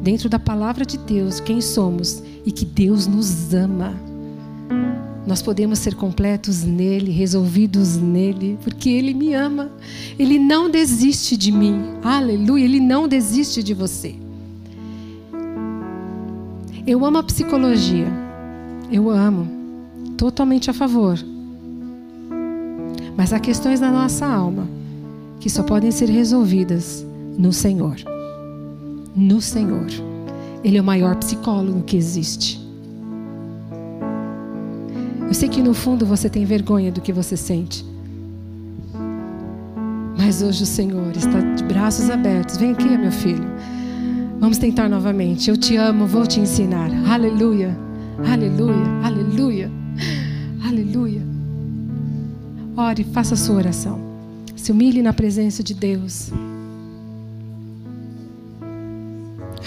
[0.03, 3.95] dentro da palavra de Deus quem somos e que Deus nos ama.
[5.27, 9.71] Nós podemos ser completos nele, resolvidos nele, porque ele me ama.
[10.19, 11.83] Ele não desiste de mim.
[12.03, 14.15] Aleluia, ele não desiste de você.
[16.87, 18.07] Eu amo a psicologia.
[18.93, 19.49] Eu amo.
[20.19, 21.19] Totalmente a favor.
[23.17, 24.67] Mas há questões na nossa alma
[25.41, 27.05] que só podem ser resolvidas
[27.39, 27.97] no Senhor
[29.15, 29.87] no Senhor.
[30.63, 32.61] Ele é o maior psicólogo que existe.
[35.27, 37.85] Eu sei que no fundo você tem vergonha do que você sente.
[40.17, 42.57] Mas hoje o Senhor está de braços abertos.
[42.57, 43.45] Vem aqui, meu filho.
[44.41, 45.51] Vamos tentar novamente.
[45.51, 46.91] Eu te amo, vou te ensinar.
[47.09, 47.77] Aleluia.
[48.27, 48.87] Aleluia.
[49.03, 49.71] Aleluia.
[50.67, 51.24] Aleluia.
[52.77, 54.01] Ore, faça a sua oração.
[54.57, 56.31] Se humilhe na presença de Deus.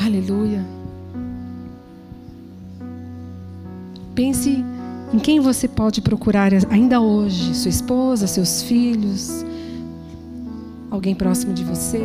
[0.04, 0.66] Aleluia.
[4.14, 4.64] Pense
[5.14, 9.46] em quem você pode procurar ainda hoje: sua esposa, seus filhos,
[10.92, 12.04] alguém próximo de você.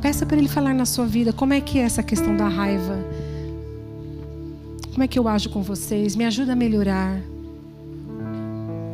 [0.00, 2.96] Peça para ele falar na sua vida como é que é essa questão da raiva.
[4.92, 6.16] Como é que eu ajo com vocês?
[6.16, 7.20] Me ajuda a melhorar.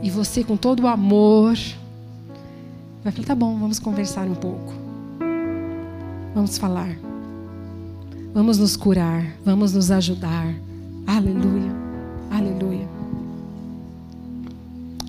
[0.02, 1.56] E você, com todo o amor,
[3.04, 4.74] vai falar: tá bom, vamos conversar um pouco.
[6.34, 6.98] Vamos falar.
[8.34, 9.24] Vamos nos curar.
[9.44, 10.52] Vamos nos ajudar.
[11.06, 11.70] Aleluia.
[12.30, 12.88] Aleluia.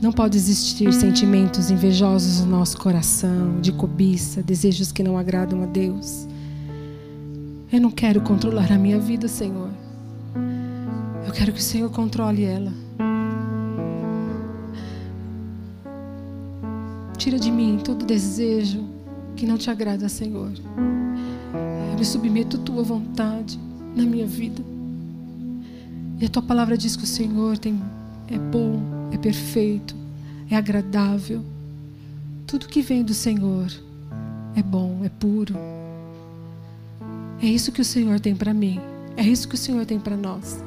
[0.01, 5.65] Não pode existir sentimentos invejosos no nosso coração, de cobiça, desejos que não agradam a
[5.65, 6.27] Deus.
[7.71, 9.69] Eu não quero controlar a minha vida, Senhor.
[11.25, 12.82] Eu quero que o Senhor controle ela.
[17.23, 18.83] Tira de mim todo desejo
[19.37, 20.51] que não te agrada, Senhor.
[21.89, 23.57] Eu me submeto à tua vontade
[23.95, 24.61] na minha vida.
[26.19, 27.81] E a tua palavra diz que o Senhor tem,
[28.27, 29.95] é bom, é perfeito,
[30.51, 31.41] é agradável.
[32.45, 33.71] Tudo que vem do Senhor
[34.53, 35.55] é bom, é puro.
[37.41, 38.81] É isso que o Senhor tem para mim.
[39.15, 40.61] É isso que o Senhor tem para nós.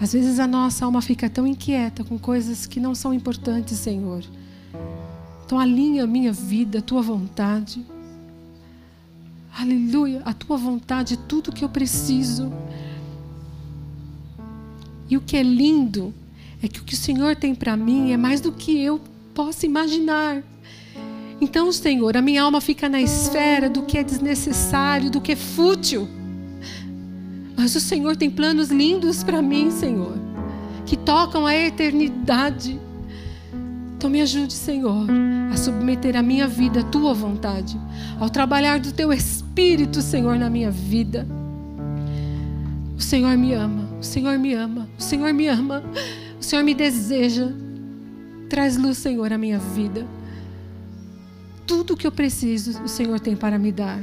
[0.00, 4.24] Às vezes a nossa alma fica tão inquieta com coisas que não são importantes, Senhor.
[5.44, 7.84] Então alinha a minha vida, a tua vontade.
[9.56, 12.52] Aleluia, a tua vontade, tudo que eu preciso.
[15.08, 16.12] E o que é lindo
[16.62, 19.00] é que o que o Senhor tem para mim é mais do que eu
[19.34, 20.42] posso imaginar.
[21.40, 25.36] Então, Senhor, a minha alma fica na esfera do que é desnecessário, do que é
[25.36, 26.08] fútil.
[27.56, 30.16] Mas o Senhor tem planos lindos para mim, Senhor,
[30.86, 32.80] que tocam a eternidade.
[34.04, 35.06] Então me ajude, Senhor,
[35.50, 37.80] a submeter a minha vida à tua vontade,
[38.20, 41.26] ao trabalhar do teu espírito, Senhor, na minha vida.
[42.98, 45.82] O Senhor me ama, o Senhor me ama, o Senhor me ama,
[46.38, 47.50] o Senhor me deseja.
[48.50, 50.06] Traz luz, Senhor, à minha vida.
[51.66, 54.02] Tudo o que eu preciso, o Senhor tem para me dar.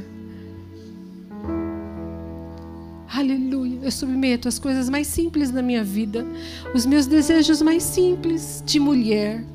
[3.08, 3.78] Aleluia.
[3.84, 6.26] Eu submeto as coisas mais simples da minha vida,
[6.74, 9.51] os meus desejos mais simples de mulher.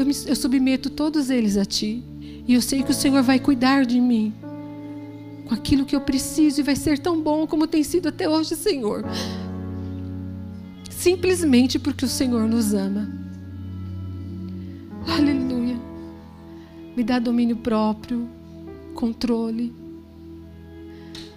[0.00, 2.02] Eu, me, eu submeto todos eles a Ti.
[2.48, 4.32] E eu sei que o Senhor vai cuidar de mim
[5.46, 8.56] com aquilo que eu preciso e vai ser tão bom como tem sido até hoje,
[8.56, 9.04] Senhor.
[10.88, 13.12] Simplesmente porque o Senhor nos ama.
[15.06, 15.78] Aleluia.
[16.96, 18.26] Me dá domínio próprio,
[18.94, 19.70] controle.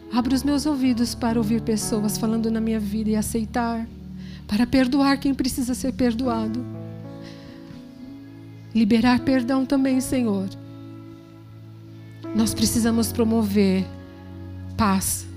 [0.10, 3.86] Abra os meus ouvidos para ouvir pessoas falando na minha vida e aceitar,
[4.48, 6.83] para perdoar quem precisa ser perdoado.
[8.74, 10.50] Liberar perdão também, Senhor.
[12.36, 13.86] Nós precisamos promover
[14.76, 15.28] paz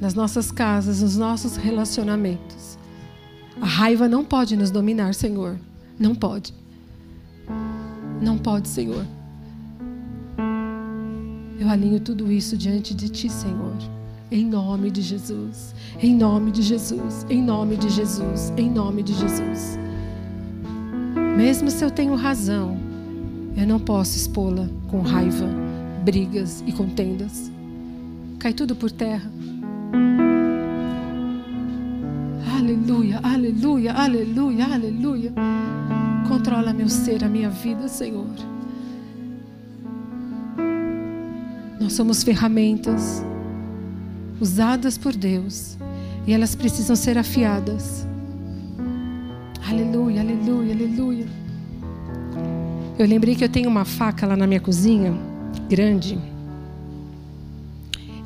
[0.00, 2.78] nas nossas casas, nos nossos relacionamentos.
[3.60, 5.58] A raiva não pode nos dominar, Senhor.
[5.98, 6.54] Não pode.
[8.20, 9.06] Não pode, Senhor.
[11.58, 13.76] Eu alinho tudo isso diante de Ti, Senhor.
[14.30, 15.74] Em nome de Jesus.
[16.00, 17.24] Em nome de Jesus.
[17.28, 18.52] Em nome de Jesus.
[18.56, 19.83] Em nome de Jesus.
[21.36, 22.78] Mesmo se eu tenho razão,
[23.56, 25.46] eu não posso expô-la com raiva,
[26.04, 27.54] brigas e contendas
[28.44, 29.32] cai tudo por terra.
[32.58, 35.32] Aleluia, aleluia, aleluia, aleluia.
[36.28, 38.28] Controla meu ser, a minha vida, Senhor.
[41.80, 43.24] Nós somos ferramentas
[44.38, 45.78] usadas por Deus
[46.26, 48.06] e elas precisam ser afiadas.
[49.74, 51.26] Aleluia, aleluia, aleluia.
[52.96, 55.12] Eu lembrei que eu tenho uma faca lá na minha cozinha,
[55.68, 56.16] grande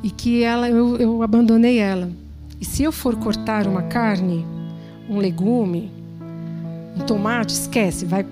[0.03, 2.11] e que ela eu, eu abandonei ela.
[2.61, 4.45] E se eu for cortar uma carne,
[5.09, 5.91] um legume,
[6.95, 8.23] um tomate, esquece, vai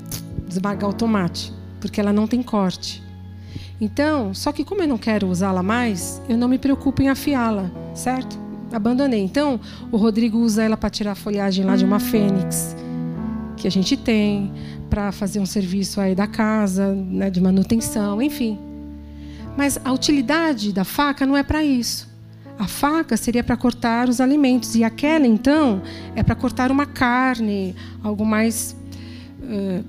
[0.47, 1.51] esmagar o tomate,
[1.81, 3.01] porque ela não tem corte.
[3.81, 7.71] Então, só que como eu não quero usá-la mais, eu não me preocupo em afiá-la,
[7.95, 8.37] certo?
[8.71, 9.21] Abandonei.
[9.21, 9.59] Então,
[9.91, 12.75] o Rodrigo usa ela para tirar a folhagem lá de uma fênix
[13.57, 14.51] que a gente tem,
[14.89, 18.57] para fazer um serviço aí da casa, né, de manutenção, enfim.
[19.57, 22.07] Mas a utilidade da faca não é para isso.
[22.59, 25.81] A faca seria para cortar os alimentos e aquela então
[26.15, 28.75] é para cortar uma carne, algo mais
[29.43, 29.83] uh,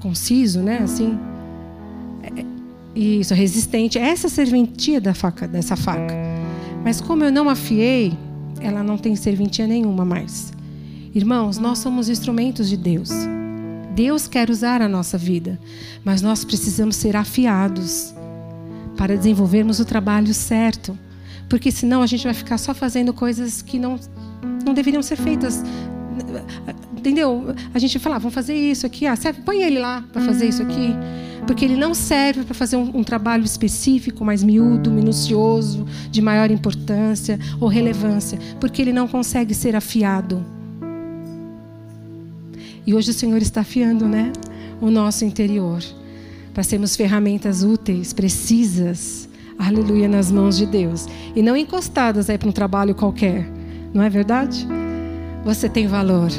[0.00, 0.78] conciso, né?
[0.82, 1.18] Assim,
[2.94, 3.98] isso, resistente.
[3.98, 6.14] Essa é a serventia da faca, dessa faca.
[6.82, 8.16] Mas como eu não afiei,
[8.60, 10.52] ela não tem serventia nenhuma mais.
[11.14, 13.10] Irmãos, nós somos instrumentos de Deus.
[13.94, 15.58] Deus quer usar a nossa vida,
[16.04, 18.14] mas nós precisamos ser afiados
[18.96, 20.96] para desenvolvermos o trabalho certo.
[21.48, 23.98] Porque senão a gente vai ficar só fazendo coisas que não,
[24.64, 25.62] não deveriam ser feitas.
[26.96, 27.54] Entendeu?
[27.72, 30.46] A gente fala, ah, vamos fazer isso aqui, ah, serve, põe ele lá para fazer
[30.46, 30.94] isso aqui.
[31.46, 36.50] Porque ele não serve para fazer um, um trabalho específico, mais miúdo, minucioso, de maior
[36.50, 38.38] importância ou relevância.
[38.60, 40.57] Porque ele não consegue ser afiado.
[42.88, 44.32] E hoje o Senhor está afiando, né?
[44.80, 45.84] O nosso interior.
[46.54, 49.28] Para sermos ferramentas úteis, precisas,
[49.58, 51.06] aleluia, nas mãos de Deus.
[51.36, 53.46] E não encostadas aí para um trabalho qualquer.
[53.92, 54.66] Não é verdade?
[55.44, 56.30] Você tem valor.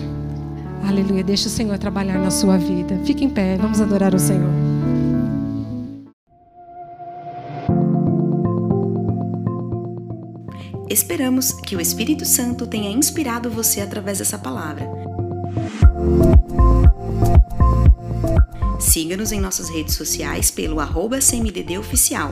[0.88, 1.24] Aleluia.
[1.24, 3.00] Deixa o Senhor trabalhar na sua vida.
[3.06, 3.56] Fique em pé.
[3.56, 4.50] Vamos adorar o Senhor.
[10.90, 14.90] Esperamos que o Espírito Santo tenha inspirado você através dessa palavra.
[18.80, 22.32] Siga-nos em nossas redes sociais pelo arroba CMDDoficial.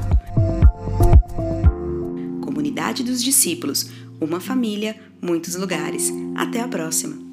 [2.41, 3.89] Comunidade dos Discípulos,
[4.19, 6.11] uma família, muitos lugares.
[6.35, 7.26] Até a próxima!